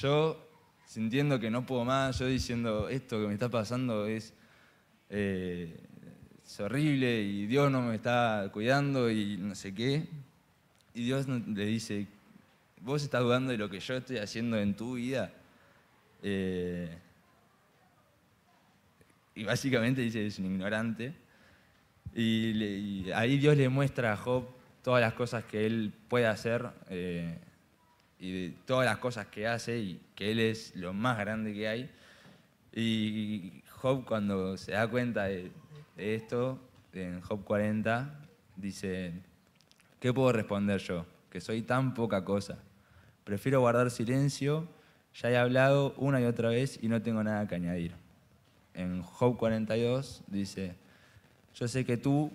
Yo 0.00 0.46
sintiendo 0.86 1.38
que 1.38 1.50
no 1.50 1.66
puedo 1.66 1.84
más, 1.84 2.18
yo 2.18 2.26
diciendo, 2.26 2.88
esto 2.88 3.20
que 3.20 3.26
me 3.26 3.34
está 3.34 3.48
pasando 3.48 4.06
es, 4.06 4.32
eh, 5.10 5.78
horrible 6.60 7.22
y 7.22 7.46
Dios 7.46 7.70
no 7.70 7.82
me 7.82 7.96
está 7.96 8.48
cuidando 8.52 9.10
y 9.10 9.36
no 9.36 9.54
sé 9.54 9.74
qué. 9.74 10.06
Y 10.94 11.04
Dios 11.04 11.28
le 11.28 11.66
dice, 11.66 12.06
vos 12.80 13.02
estás 13.02 13.22
dudando 13.22 13.50
de 13.50 13.58
lo 13.58 13.68
que 13.68 13.80
yo 13.80 13.94
estoy 13.94 14.18
haciendo 14.18 14.58
en 14.58 14.74
tu 14.74 14.94
vida. 14.94 15.32
Eh, 16.22 16.96
y 19.34 19.44
básicamente 19.44 20.00
dice, 20.00 20.26
es 20.26 20.38
un 20.38 20.46
ignorante. 20.46 21.14
Y, 22.16 23.10
ahí 23.12 23.38
Dios 23.38 23.56
le 23.56 23.68
muestra 23.68 24.12
a 24.12 24.16
Job 24.16 24.48
todas 24.82 25.00
las 25.00 25.12
cosas 25.12 25.44
que 25.44 25.66
él 25.66 25.92
puede 26.08 26.26
hacer. 26.26 26.68
Eh, 26.88 27.38
y 28.18 28.32
de 28.32 28.54
todas 28.64 28.86
las 28.86 28.98
cosas 28.98 29.26
que 29.26 29.46
hace 29.46 29.78
y 29.78 30.00
que 30.14 30.30
Él 30.32 30.40
es 30.40 30.74
lo 30.74 30.92
más 30.92 31.18
grande 31.18 31.52
que 31.52 31.68
hay. 31.68 31.90
Y 32.72 33.62
Job 33.70 34.04
cuando 34.04 34.56
se 34.56 34.72
da 34.72 34.88
cuenta 34.88 35.24
de, 35.24 35.50
esto, 35.96 36.58
en 36.92 37.20
Job 37.20 37.44
40, 37.44 38.20
dice, 38.56 39.12
¿qué 40.00 40.12
puedo 40.12 40.32
responder 40.32 40.80
yo? 40.80 41.06
Que 41.30 41.40
soy 41.40 41.62
tan 41.62 41.94
poca 41.94 42.24
cosa. 42.24 42.58
Prefiero 43.24 43.60
guardar 43.60 43.90
silencio, 43.90 44.68
ya 45.14 45.30
he 45.30 45.36
hablado 45.36 45.94
una 45.96 46.20
y 46.20 46.24
otra 46.24 46.50
vez 46.50 46.78
y 46.82 46.88
no 46.88 47.02
tengo 47.02 47.22
nada 47.22 47.46
que 47.48 47.54
añadir. 47.54 47.92
En 48.74 49.02
Job 49.02 49.36
42 49.38 50.22
dice, 50.26 50.74
yo 51.56 51.66
sé 51.66 51.84
que 51.84 51.96
tú 51.96 52.30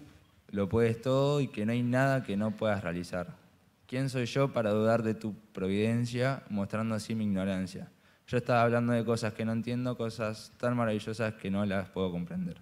lo 0.50 0.68
puedes 0.68 1.02
todo 1.02 1.42
y 1.42 1.48
que 1.48 1.66
no 1.66 1.72
hay 1.72 1.84
nada 1.84 2.24
que 2.24 2.36
no 2.36 2.52
puedas 2.58 2.84
realizar. 2.84 3.38
¿Quién 3.86 4.10
soy 4.10 4.26
yo 4.26 4.52
para 4.52 4.72
dudar 4.72 5.04
de 5.04 5.14
tu 5.14 5.36
providencia, 5.54 6.44
mostrando 6.50 6.96
así 6.96 7.14
mi 7.14 7.26
ignorancia? 7.26 7.90
Yo 8.28 8.38
estaba 8.38 8.64
hablando 8.64 8.94
de 8.94 9.06
cosas 9.06 9.34
que 9.34 9.46
no 9.46 9.52
entiendo, 9.52 9.96
cosas 9.96 10.52
tan 10.58 10.76
maravillosas 10.76 11.36
que 11.36 11.52
no 11.52 11.66
las 11.66 11.90
puedo 11.90 12.12
comprender. 12.12 12.58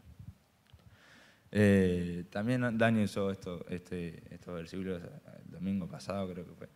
Eh, 1.51 2.25
también 2.29 2.77
Dani 2.77 3.03
usó 3.03 3.31
esto, 3.31 3.65
este, 3.69 4.21
estos 4.33 4.53
versículos 4.53 5.01
el 5.45 5.51
domingo 5.51 5.87
pasado, 5.87 6.29
creo 6.31 6.45
que 6.45 6.53
fue. 6.53 6.69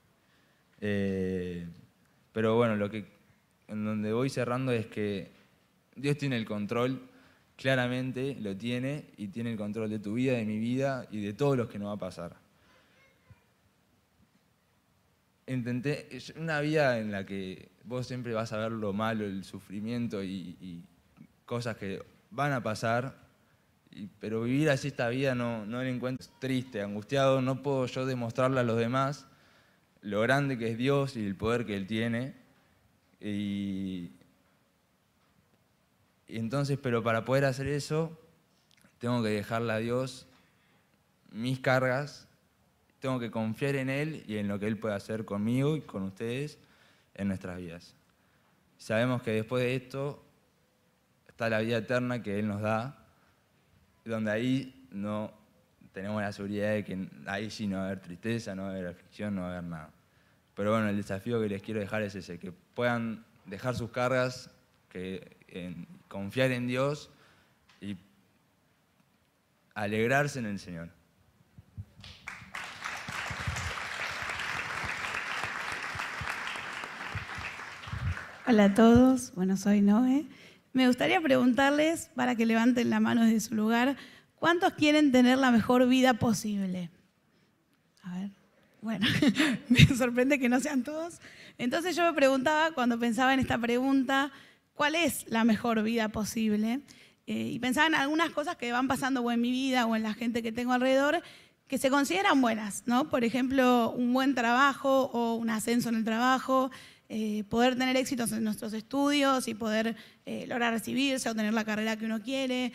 Eh, 0.80 1.68
pero 2.32 2.56
bueno, 2.56 2.76
lo 2.76 2.90
que, 2.90 3.06
en 3.68 3.84
donde 3.84 4.14
voy 4.14 4.30
cerrando 4.30 4.72
es 4.72 4.88
que 4.88 5.32
Dios 5.96 6.18
tiene 6.18 6.38
el 6.38 6.46
control, 6.46 7.02
claramente 7.64 8.38
lo 8.40 8.56
tiene, 8.56 9.06
y 9.18 9.30
tiene 9.30 9.54
el 9.54 9.58
control 9.58 9.90
de 9.90 9.98
tu 9.98 10.14
vida, 10.14 10.34
de 10.34 10.46
mi 10.46 10.60
vida 10.60 11.08
y 11.10 11.22
de 11.22 11.34
todos 11.34 11.58
los 11.58 11.68
que 11.70 11.80
nos 11.80 11.88
va 11.88 11.94
a 11.94 11.98
pasar 11.98 12.44
intenté, 15.48 16.08
una 16.38 16.62
vida 16.62 17.00
en 17.00 17.12
la 17.12 17.26
que 17.26 17.70
vos 17.84 18.08
siempre 18.08 18.34
vas 18.34 18.54
a 18.54 18.58
ver 18.58 18.72
lo 18.72 18.94
malo, 18.94 19.26
el 19.26 19.44
sufrimiento 19.44 20.24
y, 20.24 20.84
cosas 21.46 21.76
que 21.76 22.02
van 22.32 22.54
a 22.54 22.64
pasar, 22.64 23.16
pero 24.20 24.44
vivir 24.44 24.70
así 24.70 24.88
esta 24.88 25.10
vida 25.10 25.36
no, 25.36 25.66
no 25.66 25.84
la 25.84 25.90
encuentro 25.90 26.28
triste, 26.40 26.82
angustiado, 26.82 27.42
no 27.42 27.62
puedo 27.62 27.86
yo 27.86 28.06
demostrarle 28.06 28.62
a 28.62 28.64
los 28.64 28.78
demás 28.78 29.28
lo 30.02 30.22
grande 30.22 30.58
que 30.58 30.72
es 30.72 30.78
Dios 30.78 31.16
y 31.18 31.26
el 31.26 31.36
poder 31.36 31.66
que 31.66 31.76
Él 31.76 31.86
tiene. 31.86 32.34
Y, 33.20 34.12
entonces, 36.38 36.80
pero 36.82 37.04
para 37.04 37.26
poder 37.26 37.46
hacer 37.46 37.68
eso, 37.68 38.18
tengo 39.00 39.22
que 39.22 39.30
dejarle 39.30 39.74
a 39.74 39.78
Dios 39.78 40.28
mis 41.32 41.60
cargas 41.60 42.28
tengo 43.04 43.20
que 43.20 43.32
confiar 43.32 43.76
en 43.76 43.90
Él 43.90 44.24
y 44.28 44.38
en 44.38 44.48
lo 44.48 44.58
que 44.58 44.66
Él 44.66 44.78
puede 44.78 44.96
hacer 44.96 45.26
conmigo 45.26 45.76
y 45.76 45.82
con 45.82 46.04
ustedes 46.04 46.58
en 47.16 47.28
nuestras 47.28 47.58
vidas. 47.58 47.94
Sabemos 48.78 49.22
que 49.22 49.32
después 49.32 49.62
de 49.62 49.76
esto 49.76 50.24
está 51.28 51.50
la 51.50 51.60
vida 51.60 51.80
eterna 51.80 52.24
que 52.24 52.40
Él 52.40 52.48
nos 52.48 52.62
da, 52.62 52.98
donde 54.06 54.32
ahí 54.32 54.88
no 54.90 55.34
tenemos 55.92 56.22
la 56.22 56.32
seguridad 56.32 56.72
de 56.72 56.86
que 56.86 57.10
ahí 57.26 57.52
sí 57.52 57.68
no 57.68 57.76
va 57.76 57.84
a 57.84 57.86
haber 57.88 58.00
tristeza, 58.00 58.56
no 58.56 58.62
va 58.62 58.70
a 58.70 58.72
haber 58.72 58.88
aflicción, 58.88 59.36
no 59.36 59.42
va 59.42 59.48
a 59.48 59.52
haber 59.58 59.70
nada. 59.70 59.90
Pero 60.56 60.72
bueno, 60.72 60.88
el 60.88 60.96
desafío 60.96 61.42
que 61.42 61.50
les 61.50 61.62
quiero 61.62 61.82
dejar 61.82 62.04
es 62.04 62.16
ese, 62.16 62.40
que 62.40 62.54
puedan 62.54 63.26
dejar 63.44 63.76
sus 63.76 63.92
cargas, 63.92 64.50
que 64.88 65.36
confiar 66.14 66.52
en 66.52 66.68
Dios 66.68 67.10
y 67.82 67.98
alegrarse 69.74 70.38
en 70.38 70.46
el 70.46 70.60
Señor. 70.60 70.92
Hola 78.46 78.66
a 78.66 78.74
todos, 78.76 79.34
bueno, 79.34 79.58
soy 79.58 79.82
Noé. 79.82 80.28
Me 80.72 80.86
gustaría 80.86 81.20
preguntarles, 81.20 82.12
para 82.14 82.36
que 82.36 82.46
levanten 82.46 82.92
la 82.92 83.00
mano 83.00 83.24
desde 83.24 83.40
su 83.40 83.56
lugar, 83.56 83.98
¿cuántos 84.36 84.74
quieren 84.74 85.12
tener 85.12 85.40
la 85.40 85.50
mejor 85.50 85.88
vida 85.88 86.14
posible? 86.14 86.92
A 88.04 88.20
ver, 88.20 88.30
bueno, 88.82 89.08
me 89.68 89.80
sorprende 89.88 90.38
que 90.38 90.48
no 90.48 90.60
sean 90.60 90.84
todos. 90.84 91.20
Entonces 91.58 91.96
yo 91.96 92.04
me 92.04 92.14
preguntaba, 92.14 92.72
cuando 92.72 93.00
pensaba 93.00 93.34
en 93.34 93.40
esta 93.40 93.58
pregunta, 93.58 94.32
¿cuál 94.76 94.96
es 94.96 95.26
la 95.28 95.44
mejor 95.44 95.82
vida 95.84 96.10
posible? 96.10 96.82
Eh, 97.26 97.52
y 97.54 97.60
pensaba 97.60 97.88
en 97.88 97.96
algunas 97.96 98.32
cosas 98.32 98.58
que 98.58 98.72
van 98.72 98.88
pasando 98.88 99.22
o 99.22 99.32
en 99.32 99.40
mi 99.40 99.52
vida 99.52 99.86
o 99.86 99.96
en 99.96 100.04
la 100.04 100.14
gente 100.14 100.44
que 100.44 100.52
tengo 100.52 100.74
alrededor 100.74 101.22
que 101.68 101.78
se 101.78 101.90
consideran 101.90 102.42
buenas, 102.42 102.84
¿no? 102.86 103.10
Por 103.10 103.24
ejemplo, 103.24 103.92
un 103.92 104.14
buen 104.14 104.36
trabajo 104.36 105.10
o 105.14 105.36
un 105.36 105.50
ascenso 105.50 105.90
en 105.90 105.96
el 105.96 106.04
trabajo, 106.04 106.70
eh, 107.08 107.46
poder 107.50 107.78
tener 107.78 107.96
éxitos 107.96 108.32
en 108.34 108.44
nuestros 108.44 108.74
estudios 108.74 109.48
y 109.48 109.54
poder 109.54 109.96
eh, 110.26 110.46
lograr 110.48 110.74
recibirse 110.74 111.30
o 111.30 111.36
tener 111.36 111.54
la 111.54 111.64
carrera 111.64 111.96
que 111.96 112.06
uno 112.06 112.22
quiere, 112.22 112.74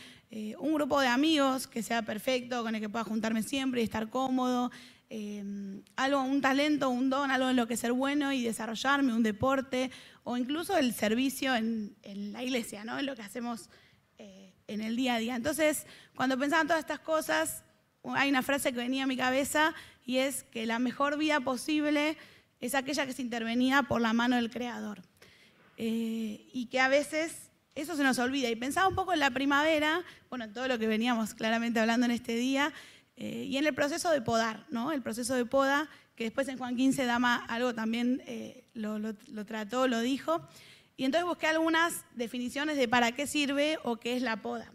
un 0.59 0.75
grupo 0.75 1.01
de 1.01 1.07
amigos 1.07 1.67
que 1.67 1.83
sea 1.83 2.03
perfecto, 2.03 2.63
con 2.63 2.75
el 2.75 2.83
que 2.83 2.91
pueda 2.91 3.03
juntarme 3.03 3.43
siempre 3.43 3.81
y 3.81 3.85
estar 3.85 4.11
cómodo, 4.11 4.71
algo, 5.97 6.23
un 6.23 6.41
talento, 6.41 6.91
un 6.91 7.11
don, 7.11 7.31
algo 7.31 7.51
en 7.51 7.57
lo 7.57 7.67
que 7.67 7.77
ser 7.77 7.93
bueno 7.93 8.33
y 8.33 8.43
desarrollarme, 8.43 9.15
un 9.15 9.23
deporte 9.23 9.91
o 10.25 10.37
incluso 10.37 10.77
el 10.77 10.95
servicio 10.95 11.55
en, 11.55 11.97
en 12.03 12.33
la 12.33 12.43
iglesia, 12.43 12.85
¿no? 12.85 12.99
En 12.99 13.07
lo 13.07 13.17
que 13.17 13.23
hacemos 13.23 13.71
en 14.69 14.83
el 14.83 14.97
día 14.97 15.15
a 15.15 15.19
día. 15.19 15.35
Entonces, 15.35 15.87
cuando 16.15 16.39
pensaba 16.39 16.63
en 16.63 16.69
todas 16.69 16.81
estas 16.81 17.01
cosas, 17.01 17.65
hay 18.05 18.29
una 18.29 18.43
frase 18.43 18.73
que 18.73 18.79
venía 18.79 19.05
a 19.05 19.07
mi 19.07 19.17
cabeza 19.17 19.75
y 20.05 20.19
es 20.19 20.45
que 20.45 20.67
la 20.67 20.79
mejor 20.79 21.19
vida 21.19 21.41
posible 21.41 22.17
es 22.61 22.75
aquella 22.75 23.07
que 23.07 23.13
se 23.13 23.23
intervenía 23.23 23.83
por 23.83 24.01
la 24.01 24.13
mano 24.13 24.37
del 24.37 24.51
Creador. 24.51 25.03
Eh, 25.77 26.49
y 26.53 26.67
que 26.67 26.81
a 26.81 26.89
veces 26.89 27.51
eso 27.75 27.97
se 27.97 28.03
nos 28.03 28.19
olvida. 28.19 28.51
Y 28.51 28.57
pensaba 28.57 28.89
un 28.89 28.95
poco 28.95 29.13
en 29.13 29.21
la 29.21 29.31
primavera, 29.31 30.05
bueno, 30.29 30.45
en 30.45 30.53
todo 30.53 30.69
lo 30.69 30.79
que 30.79 30.87
veníamos 30.87 31.35
claramente 31.35 31.81
hablando 31.81 32.07
en 32.07 32.13
este 32.13 32.35
día, 32.35 32.73
eh, 33.21 33.47
y 33.49 33.57
en 33.57 33.67
el 33.67 33.75
proceso 33.75 34.13
de 34.13 34.23
podar, 34.23 34.65
¿no? 34.71 34.93
El 34.93 35.03
proceso 35.03 35.35
de 35.35 35.45
poda, 35.45 35.89
que 36.15 36.23
después 36.23 36.47
en 36.47 36.57
Juan 36.57 36.77
15 36.77 37.05
Dama 37.05 37.45
algo 37.47 37.75
también 37.75 38.23
eh, 38.27 38.65
lo, 38.75 39.01
lo 39.01 39.45
trató, 39.45 39.89
lo 39.89 39.99
dijo. 40.01 40.41
Y 40.97 41.05
entonces 41.05 41.27
busqué 41.27 41.49
algunas 41.49 42.05
definiciones 42.15 42.77
de 42.77 42.87
para 42.87 43.11
qué 43.11 43.27
sirve 43.27 43.77
o 43.83 43.97
qué 43.97 44.17
es 44.17 44.23
la 44.23 44.37
poda. 44.37 44.73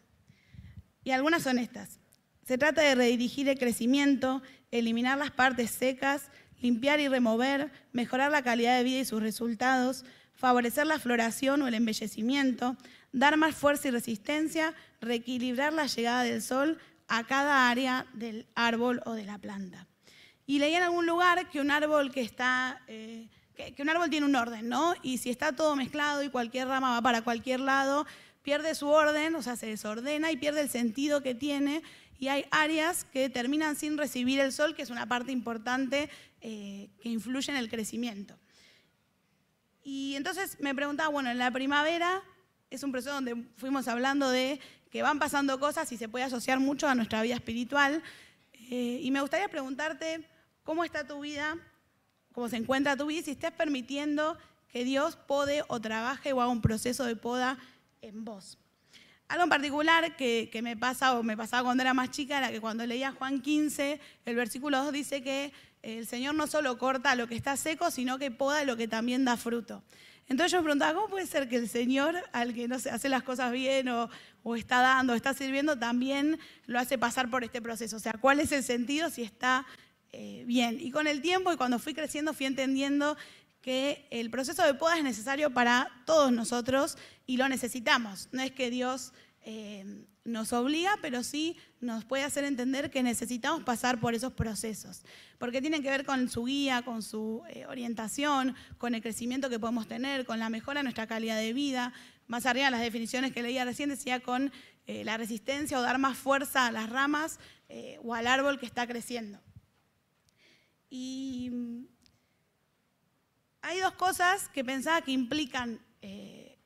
Y 1.05 1.11
algunas 1.11 1.43
son 1.43 1.57
estas. 1.57 2.01
Se 2.45 2.57
trata 2.57 2.81
de 2.81 2.95
redirigir 2.95 3.47
el 3.47 3.57
crecimiento, 3.57 4.41
eliminar 4.71 5.17
las 5.17 5.31
partes 5.31 5.71
secas, 5.71 6.29
limpiar 6.61 6.99
y 6.99 7.07
remover, 7.07 7.71
mejorar 7.93 8.29
la 8.29 8.43
calidad 8.43 8.77
de 8.77 8.83
vida 8.83 8.99
y 8.99 9.05
sus 9.05 9.21
resultados, 9.21 10.03
favorecer 10.33 10.85
la 10.85 10.99
floración 10.99 11.61
o 11.61 11.67
el 11.69 11.75
embellecimiento, 11.75 12.75
dar 13.13 13.37
más 13.37 13.55
fuerza 13.55 13.87
y 13.87 13.91
resistencia, 13.91 14.73
reequilibrar 14.99 15.71
la 15.71 15.85
llegada 15.85 16.23
del 16.23 16.41
sol 16.41 16.77
a 17.17 17.23
cada 17.25 17.69
área 17.69 18.07
del 18.13 18.47
árbol 18.55 19.01
o 19.05 19.13
de 19.13 19.23
la 19.23 19.37
planta. 19.37 19.85
Y 20.47 20.57
leí 20.57 20.73
en 20.73 20.81
algún 20.81 21.05
lugar 21.05 21.47
que 21.49 21.61
un 21.61 21.69
árbol 21.69 22.11
que 22.11 22.21
está... 22.21 22.81
Eh, 22.87 23.27
que, 23.55 23.79
un 23.83 23.89
árbol 23.89 24.09
tiene 24.09 24.25
un 24.25 24.35
orden, 24.35 24.67
¿no? 24.67 24.95
Y 25.03 25.19
si 25.19 25.29
está 25.29 25.53
todo 25.53 25.75
mezclado 25.75 26.23
y 26.23 26.29
cualquier 26.29 26.67
rama 26.67 26.89
va 26.89 27.01
para 27.03 27.21
cualquier 27.21 27.59
lado, 27.59 28.07
pierde 28.41 28.73
su 28.73 28.87
orden, 28.87 29.35
o 29.35 29.43
sea, 29.43 29.55
se 29.55 29.67
desordena 29.67 30.31
y 30.31 30.37
pierde 30.37 30.61
el 30.61 30.69
sentido 30.69 31.21
que 31.21 31.35
tiene. 31.35 31.83
Y 32.17 32.29
hay 32.29 32.45
áreas 32.49 33.05
que 33.05 33.29
terminan 33.29 33.75
sin 33.75 33.95
recibir 33.95 34.39
el 34.39 34.51
sol, 34.51 34.73
que 34.73 34.81
es 34.81 34.89
una 34.89 35.05
parte 35.05 35.31
importante 35.31 36.09
eh, 36.41 36.89
que 36.99 37.09
influye 37.09 37.51
en 37.51 37.57
el 37.57 37.69
crecimiento. 37.69 38.35
Y 39.83 40.15
entonces 40.15 40.57
me 40.59 40.73
preguntaba, 40.73 41.09
bueno, 41.09 41.29
en 41.29 41.37
la 41.37 41.51
primavera 41.51 42.23
es 42.71 42.81
un 42.81 42.91
proceso 42.91 43.13
donde 43.13 43.35
fuimos 43.57 43.87
hablando 43.87 44.31
de 44.31 44.59
que 44.93 45.01
van 45.01 45.19
pasando 45.19 45.59
cosas 45.59 45.91
y 45.91 45.97
se 45.97 46.07
puede 46.07 46.23
asociar 46.23 46.61
mucho 46.61 46.87
a 46.87 46.95
nuestra 46.95 47.21
vida 47.21 47.35
espiritual. 47.35 48.01
Eh, 48.53 48.99
y 49.01 49.11
me 49.11 49.19
gustaría 49.19 49.49
preguntarte, 49.49 50.25
¿cómo 50.63 50.85
está 50.85 51.05
tu 51.05 51.19
vida 51.19 51.57
cómo 52.33 52.49
se 52.49 52.57
encuentra 52.57 52.97
tu 52.97 53.05
vida 53.05 53.19
y 53.19 53.23
si 53.23 53.31
estás 53.31 53.53
permitiendo 53.53 54.37
que 54.67 54.83
Dios 54.83 55.15
pode 55.15 55.63
o 55.67 55.79
trabaje 55.79 56.33
o 56.33 56.41
haga 56.41 56.51
un 56.51 56.61
proceso 56.61 57.05
de 57.05 57.15
poda 57.15 57.57
en 58.01 58.25
vos. 58.25 58.57
Algo 59.27 59.43
en 59.43 59.49
particular 59.49 60.17
que, 60.17 60.49
me 60.61 60.75
pasa 60.75 61.17
o 61.17 61.23
me 61.23 61.37
pasaba 61.37 61.63
cuando 61.63 61.83
era 61.83 61.93
más 61.93 62.11
chica 62.11 62.39
era 62.39 62.51
que 62.51 62.59
cuando 62.59 62.85
leía 62.85 63.11
Juan 63.11 63.41
15, 63.41 63.99
el 64.25 64.35
versículo 64.35 64.83
2 64.83 64.91
dice 64.91 65.23
que 65.23 65.53
el 65.81 66.07
Señor 66.07 66.35
no 66.35 66.47
solo 66.47 66.77
corta 66.77 67.15
lo 67.15 67.27
que 67.27 67.35
está 67.35 67.55
seco, 67.55 67.91
sino 67.91 68.17
que 68.17 68.31
poda 68.31 68.63
lo 68.63 68.75
que 68.75 68.87
también 68.87 69.25
da 69.25 69.37
fruto. 69.37 69.83
Entonces 70.27 70.51
yo 70.51 70.59
me 70.59 70.63
preguntaba, 70.63 70.93
¿cómo 70.93 71.09
puede 71.09 71.27
ser 71.27 71.49
que 71.49 71.57
el 71.57 71.69
Señor, 71.69 72.15
al 72.31 72.53
que 72.53 72.67
no 72.67 72.75
hace 72.75 73.09
las 73.09 73.23
cosas 73.23 73.51
bien 73.51 73.89
o, 73.89 74.09
está 74.55 74.81
dando, 74.81 75.13
está 75.13 75.33
sirviendo, 75.33 75.77
también 75.77 76.39
lo 76.65 76.79
hace 76.79 76.97
pasar 76.97 77.29
por 77.29 77.43
este 77.43 77.61
proceso? 77.61 77.97
O 77.97 77.99
sea, 77.99 78.13
¿cuál 78.13 78.39
es 78.39 78.51
el 78.51 78.63
sentido 78.63 79.09
si 79.09 79.23
está 79.23 79.65
eh, 80.15 80.43
bien. 80.45 80.77
Y 80.79 80.91
con 80.91 81.07
el 81.07 81.21
tiempo 81.21 81.51
y 81.51 81.57
cuando 81.57 81.79
fui 81.79 81.95
creciendo 81.95 82.35
fui 82.35 82.45
entendiendo 82.45 83.17
que 83.61 84.07
el 84.11 84.29
proceso 84.29 84.63
de 84.63 84.75
poda 84.75 84.97
es 84.97 85.03
necesario 85.03 85.51
para 85.51 85.89
todos 86.05 86.31
nosotros 86.31 86.97
y 87.25 87.37
lo 87.37 87.49
necesitamos. 87.49 88.29
No 88.31 88.43
es 88.43 88.51
que 88.51 88.69
Dios 88.69 89.11
eh, 89.41 90.05
nos 90.25 90.53
obliga, 90.53 90.97
pero 91.01 91.23
sí 91.23 91.57
nos 91.81 92.05
puede 92.05 92.23
hacer 92.23 92.43
entender 92.45 92.89
que 92.89 93.03
necesitamos 93.03 93.63
pasar 93.63 93.99
por 93.99 94.15
esos 94.15 94.33
procesos, 94.33 95.03
porque 95.37 95.61
tienen 95.61 95.83
que 95.83 95.89
ver 95.89 96.05
con 96.05 96.29
su 96.29 96.45
guía, 96.45 96.81
con 96.81 97.01
su 97.01 97.43
eh, 97.49 97.65
orientación, 97.65 98.55
con 98.77 98.95
el 98.95 99.01
crecimiento 99.01 99.49
que 99.49 99.59
podemos 99.59 99.87
tener, 99.87 100.25
con 100.25 100.39
la 100.39 100.49
mejora 100.49 100.79
de 100.79 100.83
nuestra 100.83 101.07
calidad 101.07 101.37
de 101.37 101.53
vida. 101.53 101.93
Más 102.27 102.45
arriba, 102.45 102.69
las 102.69 102.81
definiciones 102.81 103.33
que 103.33 103.43
leía 103.43 103.65
recién 103.65 103.89
decía 103.89 104.21
con 104.21 104.51
la 104.85 105.15
resistencia 105.15 105.79
o 105.79 105.81
dar 105.81 105.97
más 105.97 106.17
fuerza 106.17 106.67
a 106.67 106.71
las 106.71 106.89
ramas 106.89 107.39
o 108.03 108.13
al 108.13 108.27
árbol 108.27 108.59
que 108.59 108.65
está 108.65 108.85
creciendo. 108.85 109.39
Y 110.95 111.49
mm, 111.51 111.85
hay 113.63 113.79
dos 113.79 113.93
cosas 113.93 114.47
que 114.49 114.63
pensaba 114.63 115.01
que 115.01 115.11
implican 115.11 115.79
eh, 116.03 116.59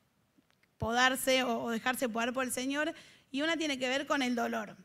podarse 0.78 1.43
o, 1.43 1.70
dejarse 1.70 2.10
podar 2.10 2.34
por 2.34 2.43
el 2.43 2.52
Señor, 2.52 2.93
y 3.32 3.42
una 3.42 3.58
tiene 3.58 3.78
que 3.78 3.90
ver 3.90 4.08
con 4.08 4.22
el 4.22 4.36
dolor. 4.36 4.76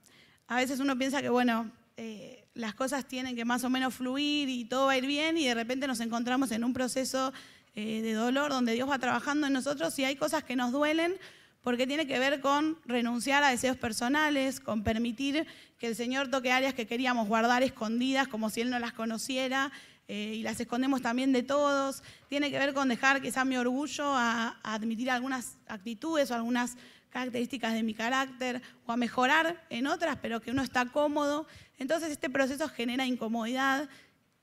A 0.48 0.56
veces 0.56 0.80
uno 0.80 0.96
piensa 0.98 1.22
que, 1.22 1.28
bueno, 1.28 1.70
eh, 1.96 2.46
las 2.54 2.74
cosas 2.74 3.06
tienen 3.06 3.36
que 3.36 3.44
más 3.44 3.64
o 3.64 3.70
menos 3.70 3.94
fluir 3.94 4.48
y 4.48 4.64
todo 4.64 4.86
va 4.86 4.92
a 4.92 4.98
ir 4.98 5.06
bien, 5.06 5.38
y 5.38 5.46
de 5.46 5.54
repente 5.54 5.86
nos 5.86 6.00
encontramos 6.00 6.50
en 6.52 6.64
un 6.64 6.72
proceso 6.72 7.32
eh, 7.74 8.02
de 8.02 8.12
dolor 8.12 8.50
donde 8.50 8.74
Dios 8.74 8.88
va 8.88 8.98
trabajando 8.98 9.46
en 9.46 9.52
nosotros 9.54 9.98
y 9.98 10.04
hay 10.04 10.16
cosas 10.16 10.44
que 10.44 10.56
nos 10.56 10.72
duelen, 10.72 11.14
porque 11.62 11.86
tiene 11.86 12.06
que 12.06 12.18
ver 12.18 12.40
con 12.40 12.76
renunciar 12.84 13.42
a 13.44 13.50
deseos 13.50 13.76
personales, 13.76 14.60
con 14.60 14.82
permitir 14.82 15.46
que 15.78 15.86
el 15.86 15.96
Señor 15.96 16.28
toque 16.28 16.52
áreas 16.52 16.74
que 16.74 16.86
queríamos 16.86 17.28
guardar 17.28 17.62
escondidas 17.62 18.28
como 18.28 18.50
si 18.50 18.60
Él 18.60 18.70
no 18.70 18.78
las 18.78 18.92
conociera 18.92 19.72
eh, 20.08 20.34
y 20.36 20.42
las 20.42 20.60
escondemos 20.60 21.00
también 21.00 21.32
de 21.32 21.42
todos. 21.42 22.02
Tiene 22.28 22.50
que 22.50 22.58
ver 22.58 22.74
con 22.74 22.88
dejar 22.88 23.22
sea 23.30 23.44
mi 23.44 23.56
orgullo 23.56 24.04
a, 24.06 24.58
admitir 24.62 25.10
algunas 25.10 25.56
actitudes 25.66 26.30
o 26.30 26.34
algunas 26.34 26.76
características 27.12 27.74
de 27.74 27.82
mi 27.82 27.94
carácter 27.94 28.62
o 28.86 28.92
a 28.92 28.96
mejorar 28.96 29.64
en 29.70 29.86
otras, 29.86 30.16
pero 30.20 30.40
que 30.40 30.50
uno 30.50 30.62
está 30.62 30.86
cómodo. 30.86 31.46
Entonces 31.78 32.10
este 32.10 32.30
proceso 32.30 32.68
genera 32.68 33.06
incomodidad 33.06 33.88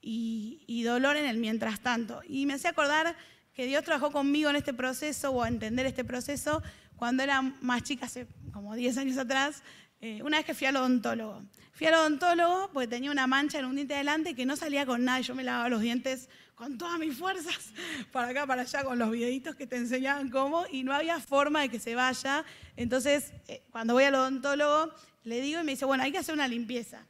y, 0.01 0.83
dolor 0.83 1.17
en 1.17 1.25
el 1.25 1.37
mientras 1.37 1.81
tanto. 1.81 2.21
Y 2.27 2.45
me 2.45 2.53
hace 2.53 2.67
acordar 2.67 3.15
que 3.53 3.65
Dios 3.65 3.83
trabajó 3.83 4.11
conmigo 4.11 4.49
en 4.49 4.55
este 4.55 4.73
proceso 4.73 5.31
o 5.31 5.43
a 5.43 5.47
entender 5.47 5.85
este 5.85 6.05
proceso 6.05 6.63
cuando 6.99 7.23
era 7.23 7.41
más 7.41 7.81
chica, 7.83 8.07
hace 8.07 8.27
como 8.51 8.75
10 8.75 8.97
años 8.97 9.17
atrás, 9.17 9.63
eh, 10.01 10.21
una 10.21 10.37
vez 10.37 10.45
que 10.45 10.53
fui 10.53 10.67
al 10.67 10.75
odontólogo. 10.75 11.41
Fui 11.71 11.87
al 11.87 11.93
odontólogo 11.93 12.69
porque 12.73 12.87
tenía 12.87 13.09
una 13.09 13.25
mancha 13.25 13.57
en 13.57 13.65
un 13.65 13.75
diente 13.75 13.93
delante 13.93 14.35
que 14.35 14.45
no 14.45 14.57
salía 14.57 14.85
con 14.85 15.05
nada. 15.05 15.21
Yo 15.21 15.33
me 15.33 15.45
lavaba 15.45 15.69
los 15.69 15.79
dientes 15.79 16.27
con 16.55 16.77
todas 16.77 16.99
mis 16.99 17.17
fuerzas, 17.17 17.71
para 18.11 18.27
acá, 18.27 18.45
para 18.45 18.63
allá, 18.63 18.83
con 18.83 18.99
los 18.99 19.09
videitos 19.11 19.55
que 19.55 19.65
te 19.65 19.77
enseñaban 19.77 20.29
cómo, 20.29 20.65
y 20.69 20.83
no 20.83 20.93
había 20.93 21.21
forma 21.21 21.61
de 21.61 21.69
que 21.69 21.79
se 21.79 21.95
vaya. 21.95 22.43
Entonces, 22.75 23.31
eh, 23.47 23.63
cuando 23.71 23.93
voy 23.93 24.03
al 24.03 24.15
odontólogo, 24.15 24.93
le 25.23 25.39
digo 25.39 25.61
y 25.61 25.63
me 25.63 25.71
dice, 25.71 25.85
bueno, 25.85 26.03
hay 26.03 26.11
que 26.11 26.17
hacer 26.17 26.35
una 26.35 26.49
limpieza. 26.49 27.05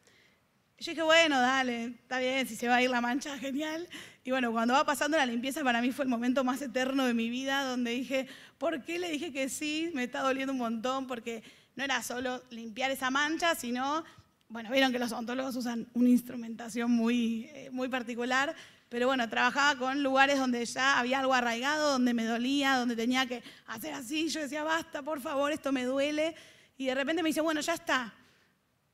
Yo 0.80 0.92
dije, 0.92 1.02
bueno, 1.02 1.42
dale, 1.42 1.86
está 1.88 2.20
bien, 2.20 2.48
si 2.48 2.56
se 2.56 2.70
va 2.70 2.76
a 2.76 2.82
ir 2.82 2.90
la 2.90 3.02
mancha, 3.02 3.38
genial. 3.40 3.86
Y 4.24 4.32
bueno, 4.32 4.50
cuando 4.54 4.74
va 4.74 4.86
pasando 4.86 5.18
la 5.18 5.26
limpieza, 5.26 5.62
para 5.62 5.82
mí 5.82 5.92
fue 5.92 6.06
el 6.06 6.10
momento 6.10 6.46
más 6.46 6.62
eterno 6.62 7.06
de 7.06 7.14
mi 7.14 7.30
vida, 7.30 7.66
donde 7.66 7.92
dije, 7.92 8.28
¿por 8.58 8.82
qué 8.84 8.98
le 8.98 9.12
dije 9.12 9.34
que 9.34 9.50
sí? 9.50 9.92
Me 9.94 10.06
está 10.06 10.22
doliendo 10.22 10.54
un 10.54 10.60
montón, 10.60 11.06
porque 11.06 11.44
no 11.76 11.84
era 11.84 12.02
solo 12.02 12.42
limpiar 12.50 12.92
esa 12.92 13.12
mancha, 13.12 13.56
sino, 13.56 14.06
bueno, 14.48 14.72
vieron 14.72 14.94
que 14.94 15.00
los 15.00 15.12
odontólogos 15.12 15.58
usan 15.58 15.86
una 15.94 16.10
instrumentación 16.10 16.92
muy, 16.92 17.50
eh, 17.54 17.70
muy 17.74 17.90
particular, 17.90 18.56
pero 18.88 19.08
bueno, 19.08 19.28
trabajaba 19.28 19.78
con 19.78 20.02
lugares 20.02 20.40
donde 20.40 20.64
ya 20.66 20.98
había 20.98 21.20
algo 21.20 21.34
arraigado, 21.34 21.92
donde 21.92 22.14
me 22.14 22.24
dolía, 22.24 22.78
donde 22.78 22.96
tenía 22.96 23.26
que 23.26 23.44
hacer 23.68 23.94
así. 23.94 24.30
Yo 24.30 24.40
decía, 24.40 24.64
basta, 24.64 25.02
por 25.02 25.20
favor, 25.20 25.52
esto 25.52 25.74
me 25.74 25.84
duele. 25.84 26.36
Y 26.78 26.86
de 26.86 26.96
repente 26.96 27.22
me 27.22 27.30
dice, 27.30 27.42
bueno, 27.42 27.60
ya 27.60 27.74
está. 27.74 28.14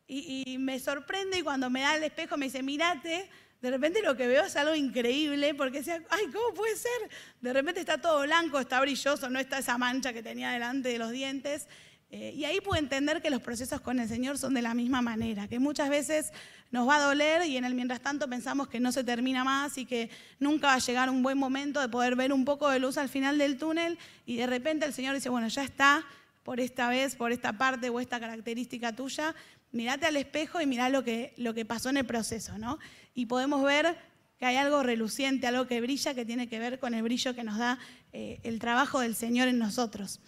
Y, 0.07 0.43
y 0.45 0.57
me 0.57 0.79
sorprende 0.79 1.39
y 1.39 1.41
cuando 1.41 1.69
me 1.69 1.81
da 1.81 1.95
el 1.95 2.03
espejo 2.03 2.37
me 2.37 2.45
dice, 2.45 2.61
mírate, 2.61 3.29
de 3.61 3.71
repente 3.71 4.01
lo 4.03 4.15
que 4.15 4.27
veo 4.27 4.45
es 4.45 4.55
algo 4.55 4.75
increíble 4.75 5.55
porque 5.55 5.79
decía, 5.79 6.01
ay, 6.09 6.25
¿cómo 6.31 6.53
puede 6.53 6.75
ser? 6.75 7.09
De 7.41 7.51
repente 7.51 7.79
está 7.79 7.97
todo 7.99 8.21
blanco, 8.21 8.59
está 8.59 8.79
brilloso, 8.79 9.29
no 9.29 9.39
está 9.39 9.57
esa 9.57 9.77
mancha 9.77 10.13
que 10.13 10.21
tenía 10.21 10.51
delante 10.51 10.89
de 10.89 10.99
los 10.99 11.09
dientes. 11.09 11.67
Eh, 12.11 12.33
y 12.35 12.45
ahí 12.45 12.61
puedo 12.61 12.79
entender 12.79 13.21
que 13.21 13.31
los 13.31 13.41
procesos 13.41 13.81
con 13.81 13.99
el 13.99 14.07
Señor 14.07 14.37
son 14.37 14.53
de 14.53 14.61
la 14.61 14.75
misma 14.75 15.01
manera, 15.01 15.47
que 15.47 15.57
muchas 15.57 15.89
veces 15.89 16.31
nos 16.69 16.87
va 16.87 16.97
a 16.97 17.07
doler 17.07 17.45
y 17.47 17.57
en 17.57 17.65
el 17.65 17.73
mientras 17.73 18.01
tanto 18.01 18.29
pensamos 18.29 18.67
que 18.67 18.79
no 18.79 18.91
se 18.91 19.03
termina 19.03 19.43
más 19.43 19.77
y 19.79 19.85
que 19.85 20.09
nunca 20.39 20.67
va 20.67 20.73
a 20.75 20.79
llegar 20.79 21.09
un 21.09 21.23
buen 21.23 21.37
momento 21.37 21.81
de 21.81 21.89
poder 21.89 22.15
ver 22.15 22.31
un 22.33 22.45
poco 22.45 22.69
de 22.69 22.79
luz 22.79 22.97
al 22.97 23.09
final 23.09 23.37
del 23.37 23.57
túnel 23.57 23.97
y 24.25 24.37
de 24.37 24.45
repente 24.45 24.85
el 24.85 24.93
Señor 24.93 25.15
dice, 25.15 25.29
bueno, 25.29 25.47
ya 25.47 25.63
está 25.63 26.05
por 26.43 26.59
esta 26.59 26.89
vez, 26.89 27.15
por 27.15 27.31
esta 27.31 27.53
parte 27.53 27.89
o 27.89 27.99
esta 27.99 28.19
característica 28.19 28.95
tuya, 28.95 29.33
mirate 29.75 30.05
al 30.05 30.15
espejo 30.15 30.61
y 30.61 30.65
mirá 30.65 30.89
lo 30.89 31.03
que, 31.03 31.33
lo 31.37 31.53
que 31.53 31.65
pasó 31.65 31.89
en 31.89 31.97
el 31.97 32.05
proceso, 32.05 32.57
¿no? 32.57 32.79
Y 33.13 33.25
podemos 33.25 33.61
ver 33.61 33.97
que 34.39 34.45
hay 34.45 34.55
algo 34.55 34.83
reluciente, 34.83 35.47
algo 35.47 35.67
que 35.67 35.81
brilla, 35.81 36.13
que 36.13 36.25
tiene 36.25 36.47
que 36.47 36.59
ver 36.59 36.79
con 36.79 36.93
el 36.93 37.03
brillo 37.03 37.35
que 37.35 37.43
nos 37.43 37.57
da 37.57 37.77
eh, 38.13 38.39
el 38.43 38.59
trabajo 38.59 39.01
del 39.01 39.15
Señor 39.15 39.49
en 39.49 39.59
nosotros. 39.59 40.21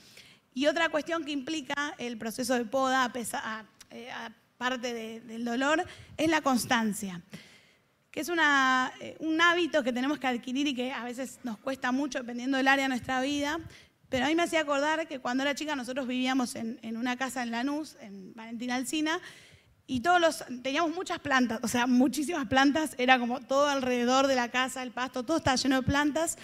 Y 0.54 0.68
otra 0.68 0.90
cuestión 0.90 1.24
que 1.24 1.32
implica 1.32 1.96
el 1.98 2.18
proceso 2.18 2.56
de 2.56 2.66
poda, 2.66 3.06
aparte 3.06 3.46
eh, 5.16 5.22
del 5.22 5.46
dolor, 5.46 5.86
es 6.18 6.30
la 6.30 6.42
constancia, 6.42 7.22
que 8.12 8.22
es 8.22 8.30
eh, 8.30 9.16
un 9.20 9.40
hábito 9.40 9.82
que 9.82 9.94
tenemos 9.94 10.20
que 10.20 10.28
adquirir 10.28 10.68
y 10.68 10.76
que 10.76 10.92
a 10.92 11.06
veces 11.06 11.40
nos 11.44 11.58
cuesta 11.58 11.94
mucho 11.94 12.20
dependiendo 12.20 12.58
del 12.58 12.68
área 12.68 12.84
de 12.86 12.90
nuestra 12.90 13.22
vida. 13.22 13.60
Pero 14.10 14.26
a 14.26 14.30
mí 14.30 14.36
me 14.36 14.44
hacía 14.44 14.62
acordar 14.62 15.08
que 15.08 15.20
cuando 15.20 15.44
era 15.44 15.54
chica 15.56 15.76
nosotros 15.76 16.08
vivíamos 16.08 16.56
en, 16.56 16.98
una 16.98 17.18
casa 17.18 17.44
en 17.44 17.52
Lanús, 17.52 17.98
en 18.00 18.34
Valentina 18.34 18.76
Alcina, 18.76 19.20
y 19.86 20.02
todos 20.02 20.20
los, 20.20 20.44
teníamos 20.62 20.94
muchas 20.94 21.20
plantas, 21.20 21.60
o 21.64 21.68
sea, 21.68 21.88
muchísimas 21.88 22.48
plantas, 22.48 22.94
era 22.98 23.20
como 23.20 23.40
todo 23.42 23.68
alrededor 23.68 24.28
de 24.28 24.36
la 24.36 24.50
casa, 24.50 24.84
el 24.84 24.92
pasto, 24.92 25.24
todo 25.24 25.38
estaba 25.38 25.56
lleno 25.56 25.78
de 25.78 25.84
plantas. 25.84 26.38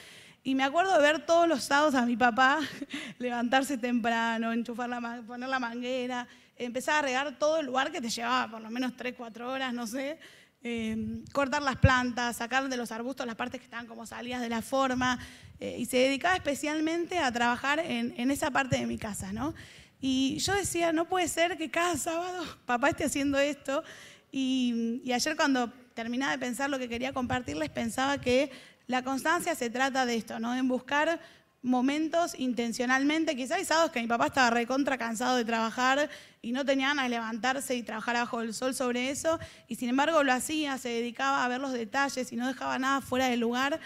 Y 0.45 0.55
me 0.55 0.63
acuerdo 0.63 0.93
de 0.93 1.01
ver 1.01 1.25
todos 1.25 1.47
los 1.47 1.63
sábados 1.63 1.95
a 1.95 2.05
mi 2.05 2.17
papá 2.17 2.59
levantarse 3.17 3.77
temprano, 3.77 4.51
enchufar 4.51 4.89
la, 4.89 5.23
poner 5.25 5.47
la 5.47 5.59
manguera, 5.59 6.27
empezar 6.57 6.95
a 6.95 7.01
regar 7.01 7.37
todo 7.39 7.59
el 7.59 7.65
lugar 7.65 7.91
que 7.91 8.01
te 8.01 8.09
llevaba 8.09 8.51
por 8.51 8.61
lo 8.61 8.69
menos 8.69 8.95
3, 8.97 9.13
4 9.17 9.49
horas, 9.49 9.73
no 9.73 9.87
sé. 9.87 10.19
Em, 10.65 11.25
cortar 11.33 11.61
las 11.61 11.75
plantas, 11.75 12.37
sacar 12.37 12.69
de 12.69 12.77
los 12.77 12.93
arbustos 12.93 13.27
las 13.27 13.35
partes 13.35 13.59
que 13.59 13.65
estaban 13.65 13.85
como 13.85 14.05
salidas 14.05 14.39
de 14.39 14.47
la 14.47 14.61
forma. 14.61 15.19
Eh, 15.59 15.75
y 15.77 15.85
se 15.85 15.97
dedicaba 15.97 16.35
especialmente 16.35 17.19
a 17.19 17.29
trabajar 17.33 17.79
en, 17.79 18.31
esa 18.31 18.49
parte 18.49 18.77
de 18.77 18.85
mi 18.85 18.97
casa, 18.97 19.33
¿no? 19.33 19.53
Y 19.99 20.37
yo 20.37 20.53
decía, 20.55 20.93
no 20.93 21.09
puede 21.09 21.27
ser 21.27 21.57
que 21.57 21.69
cada 21.69 21.97
sábado 21.97 22.45
papá 22.65 22.89
esté 22.89 23.03
haciendo 23.03 23.37
esto. 23.39 23.83
Y, 24.31 25.01
y 25.03 25.11
ayer 25.11 25.35
cuando 25.35 25.69
terminaba 25.93 26.31
de 26.31 26.37
pensar 26.37 26.69
lo 26.69 26.79
que 26.79 26.87
quería 26.87 27.11
compartirles, 27.11 27.69
pensaba 27.69 28.21
que 28.21 28.49
la 28.87 29.03
constancia 29.03 29.55
se 29.55 29.69
trata 29.69 30.05
de 30.05 30.15
esto, 30.15 30.39
¿no? 30.39 30.55
En 30.55 30.69
buscar 30.69 31.19
momentos 31.63 32.37
intencionalmente. 32.37 33.35
Quizás 33.35 33.71
hay 33.71 33.89
que 33.89 34.01
mi 34.01 34.07
papá 34.07 34.27
estaba 34.27 34.49
recontra 34.49 34.97
cansado 34.97 35.37
de 35.37 35.45
trabajar 35.45 36.09
y 36.41 36.51
no 36.51 36.65
tenía 36.65 36.89
ganas 36.89 37.05
de 37.05 37.09
levantarse 37.09 37.75
y 37.75 37.83
trabajar 37.83 38.15
bajo 38.15 38.41
el 38.41 38.53
sol 38.53 38.75
sobre 38.75 39.09
eso. 39.09 39.39
Y 39.67 39.75
sin 39.75 39.89
embargo 39.89 40.21
lo 40.23 40.33
hacía, 40.33 40.77
se 40.77 40.89
dedicaba 40.89 41.43
a 41.43 41.47
ver 41.47 41.61
los 41.61 41.71
detalles 41.71 42.31
y 42.31 42.35
no 42.35 42.47
dejaba 42.47 42.77
nada 42.77 43.01
fuera 43.01 43.27
del 43.27 43.39
lugar. 43.39 43.79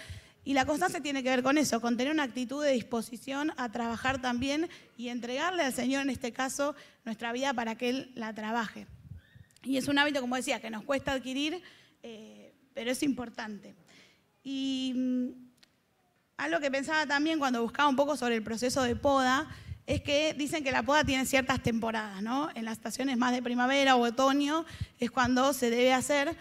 Y 0.44 0.54
la 0.54 0.66
constancia 0.66 1.02
tiene 1.02 1.24
que 1.24 1.30
ver 1.30 1.44
con 1.44 1.58
eso, 1.58 1.80
con 1.80 1.98
tener 1.98 2.12
una 2.12 2.24
actitud 2.24 2.64
de 2.64 2.72
disposición 2.72 3.52
a 3.58 3.72
trabajar 3.72 4.22
también 4.22 4.70
y 4.98 5.10
entregarle 5.10 5.64
al 5.64 5.74
Señor, 5.74 6.02
en 6.02 6.10
este 6.10 6.32
caso, 6.32 6.74
nuestra 7.06 7.32
vida 7.32 7.54
para 7.54 7.76
que 7.76 7.90
Él 7.90 8.12
la 8.16 8.34
trabaje. 8.34 8.88
Y 9.64 9.78
es 9.78 9.88
un 9.88 10.00
hábito, 10.00 10.22
como 10.22 10.36
decía, 10.36 10.62
que 10.62 10.70
nos 10.70 10.84
cuesta 10.84 11.12
adquirir, 11.12 11.62
eh, 12.02 12.54
pero 12.74 12.92
es 12.92 13.04
importante. 13.04 13.76
Y 14.42 14.94
mm, 14.96 15.47
algo 16.38 16.60
que 16.60 16.70
pensaba 16.70 17.06
también 17.08 17.40
cuando 17.40 17.64
buscaba 17.64 17.90
un 17.90 17.96
poco 17.96 18.16
sobre 18.16 18.36
el 18.36 18.44
proceso 18.44 18.84
de 18.84 18.96
poda 18.96 19.48
es 19.88 20.02
que 20.02 20.36
dicen 20.38 20.64
que 20.64 20.72
la 20.72 20.84
poda 20.84 21.04
tiene 21.04 21.26
ciertas 21.26 21.64
temporadas, 21.64 22.22
¿no? 22.22 22.50
En 22.54 22.66
las 22.66 22.78
estaciones 22.78 23.18
más 23.18 23.32
de 23.32 23.42
primavera 23.42 23.96
o 23.96 24.02
otoño 24.04 24.66
es 25.00 25.10
cuando 25.10 25.54
se 25.54 25.70
debe 25.70 25.94
hacer, 25.94 26.36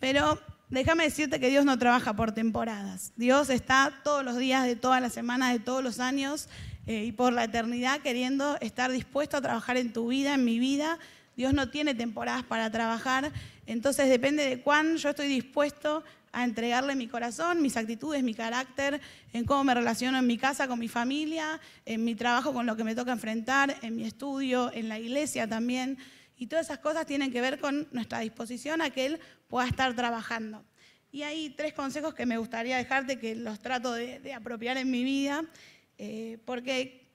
pero 0.00 0.40
déjame 0.70 1.04
decirte 1.04 1.38
que 1.38 1.50
Dios 1.50 1.64
no 1.64 1.78
trabaja 1.78 2.14
por 2.14 2.32
temporadas. 2.32 3.12
Dios 3.16 3.50
está 3.50 3.92
todos 4.04 4.24
los 4.24 4.38
días 4.38 4.64
de 4.64 4.76
todas 4.76 5.02
las 5.02 5.12
semanas, 5.12 5.52
de 5.52 5.58
todos 5.58 5.82
los 5.82 6.00
años 6.00 6.48
eh, 6.86 7.04
y 7.04 7.12
por 7.12 7.32
la 7.32 7.44
eternidad 7.44 8.00
queriendo 8.00 8.56
estar 8.60 8.90
dispuesto 8.90 9.36
a 9.36 9.42
trabajar 9.42 9.76
en 9.76 9.92
tu 9.92 10.08
vida, 10.08 10.34
en 10.34 10.44
mi 10.44 10.58
vida. 10.58 10.98
Dios 11.36 11.52
no 11.52 11.68
tiene 11.70 11.94
temporadas 11.94 12.44
para 12.44 12.70
trabajar, 12.70 13.32
entonces 13.66 14.08
depende 14.08 14.48
de 14.48 14.60
cuán 14.60 14.96
yo 14.96 15.10
estoy 15.10 15.28
dispuesto 15.28 16.04
a 16.32 16.44
entregarle 16.44 16.96
mi 16.96 17.08
corazón, 17.08 17.60
mis 17.60 17.76
actitudes, 17.76 18.22
mi 18.22 18.34
carácter, 18.34 19.00
en 19.32 19.44
cómo 19.44 19.64
me 19.64 19.74
relaciono 19.74 20.18
en 20.18 20.26
mi 20.26 20.38
casa 20.38 20.66
con 20.66 20.78
mi 20.78 20.88
familia, 20.88 21.60
en 21.84 22.04
mi 22.04 22.14
trabajo 22.14 22.52
con 22.54 22.64
lo 22.64 22.74
que 22.74 22.84
me 22.84 22.94
toca 22.94 23.12
enfrentar, 23.12 23.76
en 23.82 23.94
mi 23.94 24.04
estudio, 24.04 24.72
en 24.72 24.88
la 24.88 24.98
iglesia 24.98 25.46
también. 25.46 25.98
Y 26.36 26.46
todas 26.46 26.66
esas 26.66 26.78
cosas 26.78 27.06
tienen 27.06 27.30
que 27.30 27.40
ver 27.40 27.60
con 27.60 27.86
nuestra 27.92 28.20
disposición 28.20 28.80
a 28.80 28.90
que 28.90 29.06
Él 29.06 29.20
pueda 29.46 29.68
estar 29.68 29.94
trabajando. 29.94 30.64
Y 31.12 31.22
hay 31.22 31.50
tres 31.50 31.74
consejos 31.74 32.14
que 32.14 32.24
me 32.24 32.38
gustaría 32.38 32.78
dejarte, 32.78 33.18
que 33.18 33.34
los 33.34 33.60
trato 33.60 33.92
de, 33.92 34.32
apropiar 34.32 34.78
en 34.78 34.90
mi 34.90 35.04
vida, 35.04 35.44
eh, 35.98 36.38
porque 36.46 37.12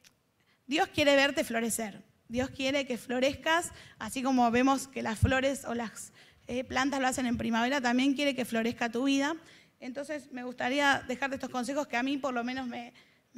Dios 0.68 0.88
quiere 0.90 1.16
verte 1.16 1.44
florecer. 1.44 2.04
Dios 2.30 2.50
quiere 2.52 2.86
que 2.86 2.98
florezcas, 2.98 3.72
así 3.98 4.22
como 4.22 4.52
vemos 4.52 4.88
que 4.88 5.02
las 5.02 5.18
flores 5.18 5.66
o 5.66 5.74
las 5.74 6.12
eh, 6.48 6.64
plantas 6.64 7.02
lo 7.02 7.08
hacen 7.08 7.26
en 7.26 7.38
primavera, 7.38 7.82
también 7.82 8.14
quiere 8.14 8.34
que 8.34 8.46
florezca 8.46 8.90
tu 8.90 9.04
vida. 9.04 9.36
Entonces 9.80 10.32
me 10.32 10.44
gustaría 10.44 11.04
dejarte 11.08 11.36
estos 11.36 11.50
consejos 11.50 11.88
que 11.88 11.98
a 11.98 12.04
mí 12.04 12.18
por 12.18 12.34
lo 12.34 12.44
menos 12.44 12.68
me, 12.68 12.94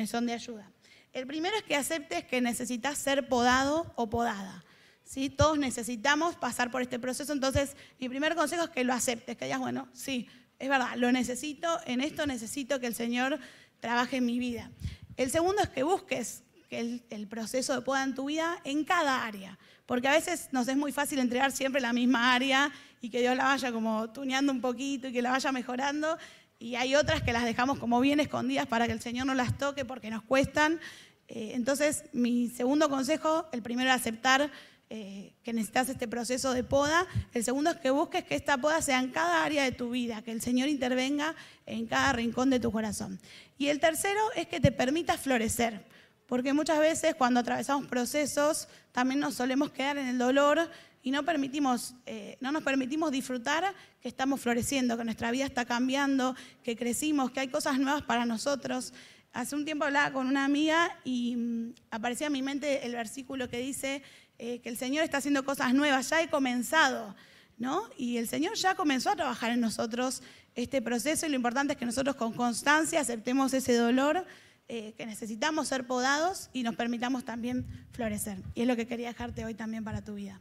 son 0.06 0.28
de 0.28 0.34
ayuda. 0.34 0.72
El 1.12 1.26
primero 1.26 1.58
es 1.58 1.64
que 1.64 1.76
aceptes 1.76 2.24
que 2.24 2.40
necesitas 2.40 2.98
ser 3.00 3.28
podado 3.28 3.92
o 3.96 4.10
podada. 4.10 4.64
¿sí? 5.04 5.30
Todos 5.30 5.58
necesitamos 5.58 6.36
pasar 6.36 6.70
por 6.70 6.84
este 6.84 7.00
proceso, 7.00 7.34
entonces 7.34 7.76
mi 8.00 8.08
primer 8.08 8.36
consejo 8.36 8.66
es 8.66 8.70
que 8.70 8.84
lo 8.84 8.94
aceptes, 8.94 9.36
que 9.36 9.46
digas, 9.46 9.60
bueno, 9.60 9.90
sí, 9.92 10.28
es 10.60 10.70
verdad, 10.70 10.96
lo 10.96 11.12
necesito, 11.12 11.80
en 11.86 12.02
esto 12.02 12.28
necesito 12.28 12.80
que 12.80 12.88
el 12.88 12.96
Señor 12.96 13.40
trabaje 13.80 14.18
en 14.18 14.26
mi 14.26 14.38
vida. 14.38 14.70
El 15.18 15.32
segundo 15.32 15.64
es 15.64 15.70
que 15.70 15.84
busques 15.84 16.44
el, 16.70 17.04
el 17.10 17.28
proceso 17.28 17.74
de 17.74 17.82
poda 17.82 18.04
en 18.04 18.14
tu 18.14 18.26
vida 18.26 18.62
en 18.64 18.86
cada 18.86 19.26
área 19.26 19.58
porque 19.90 20.08
a 20.08 20.12
veces 20.12 20.50
nos 20.52 20.68
es 20.68 20.78
muy 20.78 20.92
fácil 20.92 21.18
entregar 21.18 21.52
siempre 21.52 21.82
la 21.82 21.94
misma 21.94 22.36
área 22.36 22.72
y 23.02 23.10
que 23.10 23.22
Dios 23.22 23.36
la 23.36 23.46
vaya 23.46 23.72
como 23.72 24.10
tuneando 24.12 24.52
un 24.52 24.62
poquito 24.62 25.08
y 25.08 25.14
que 25.14 25.22
la 25.22 25.32
vaya 25.32 25.52
mejorando. 25.52 26.18
Y 26.60 26.76
hay 26.76 26.96
otras 26.96 27.24
que 27.24 27.32
las 27.32 27.46
dejamos 27.46 27.80
como 27.80 28.00
bien 28.02 28.20
escondidas 28.20 28.68
para 28.68 28.86
que 28.86 28.92
el 28.92 29.02
Señor 29.02 29.26
no 29.26 29.34
las 29.34 29.58
toque 29.58 29.86
porque 29.86 30.10
nos 30.10 30.24
cuestan. 30.24 30.80
Eh, 31.28 31.52
entonces, 31.54 32.04
mi 32.12 32.50
segundo 32.50 32.90
consejo, 32.90 33.48
el 33.52 33.62
primero 33.62 33.90
es 33.90 33.96
aceptar 33.96 34.52
eh, 34.92 35.34
que 35.44 35.54
necesitas 35.54 35.88
este 35.88 36.08
proceso 36.08 36.52
de 36.54 36.64
poda. 36.64 37.06
El 37.34 37.44
segundo 37.44 37.70
es 37.70 37.78
que 37.78 37.92
busques 37.92 38.24
que 38.24 38.36
esta 38.36 38.58
poda 38.58 38.82
sea 38.82 39.00
en 39.00 39.12
cada 39.12 39.46
área 39.46 39.64
de 39.64 39.72
tu 39.72 39.92
vida, 39.92 40.24
que 40.24 40.32
el 40.32 40.42
Señor 40.42 40.68
intervenga 40.68 41.36
en 41.66 41.86
cada 41.86 42.12
rincón 42.12 42.50
de 42.50 42.60
tu 42.60 42.72
corazón. 42.72 43.20
Y 43.58 43.68
el 43.68 43.80
tercero 43.80 44.20
es 44.36 44.48
que 44.48 44.60
te 44.60 44.72
permita 44.72 45.18
florecer. 45.18 45.86
Porque 46.26 46.54
muchas 46.54 46.80
veces 46.80 47.16
cuando 47.16 47.40
atravesamos 47.40 47.88
procesos 47.88 48.68
también 48.92 49.20
nos 49.20 49.36
solemos 49.36 49.72
quedar 49.72 49.98
en 49.98 50.08
el 50.08 50.18
dolor 50.18 50.70
y 51.02 51.12
no, 51.12 51.24
permitimos, 51.24 51.96
eh, 52.06 52.38
no 52.42 52.52
nos 52.52 52.64
permitimos 52.64 53.12
disfrutar 53.12 53.74
que 54.02 54.10
estamos 54.10 54.42
floreciendo, 54.42 54.98
que 54.98 55.06
nuestra 55.06 55.32
vida 55.32 55.46
está 55.46 55.66
cambiando, 55.66 56.36
que 56.64 56.76
crecimos, 56.76 57.32
que 57.32 57.40
hay 57.40 57.48
cosas 57.48 57.80
nuevas 57.80 58.04
para 58.04 58.26
nosotros. 58.26 58.94
Hace 59.32 59.56
un 59.56 59.64
tiempo 59.64 59.86
hablaba 59.86 60.12
con 60.12 60.28
una 60.28 60.44
amiga 60.44 60.98
y 61.04 61.36
mm, 61.36 61.74
aparecía 61.92 62.28
en 62.28 62.34
mi 62.34 62.42
mente 62.42 62.86
el 62.86 62.94
versículo 62.94 63.48
que 63.48 63.60
dice 63.60 64.04
eh, 64.38 64.60
que 64.60 64.70
el 64.70 64.78
Señor 64.78 65.04
está 65.04 65.18
haciendo 65.18 65.46
cosas 65.46 65.74
nuevas, 65.74 66.10
ya 66.10 66.22
he 66.22 66.30
comenzado, 66.30 67.16
¿no? 67.58 67.84
Y 67.98 68.18
el 68.18 68.28
Señor 68.28 68.56
ya 68.56 68.76
comenzó 68.76 69.12
a 69.12 69.16
trabajar 69.16 69.52
en 69.52 69.62
nosotros 69.62 70.22
este 70.56 70.82
proceso 70.82 71.26
y 71.26 71.30
lo 71.30 71.36
importante 71.36 71.74
es 71.74 71.80
que 71.80 71.86
nosotros 71.86 72.16
con 72.16 72.34
constancia 72.34 73.00
aceptemos 73.00 73.54
ese 73.54 73.76
dolor 73.76 74.26
eh, 74.68 74.94
que 74.98 75.06
necesitamos 75.06 75.68
ser 75.68 75.88
podados 75.88 76.50
y 76.54 76.64
nos 76.64 76.76
permitamos 76.76 77.24
también 77.24 77.66
florecer. 77.92 78.38
Y 78.54 78.62
es 78.62 78.68
lo 78.68 78.76
que 78.76 78.86
quería 78.86 79.08
dejarte 79.08 79.46
hoy 79.46 79.54
también 79.54 79.84
para 79.84 80.04
tu 80.04 80.16
vida. 80.16 80.40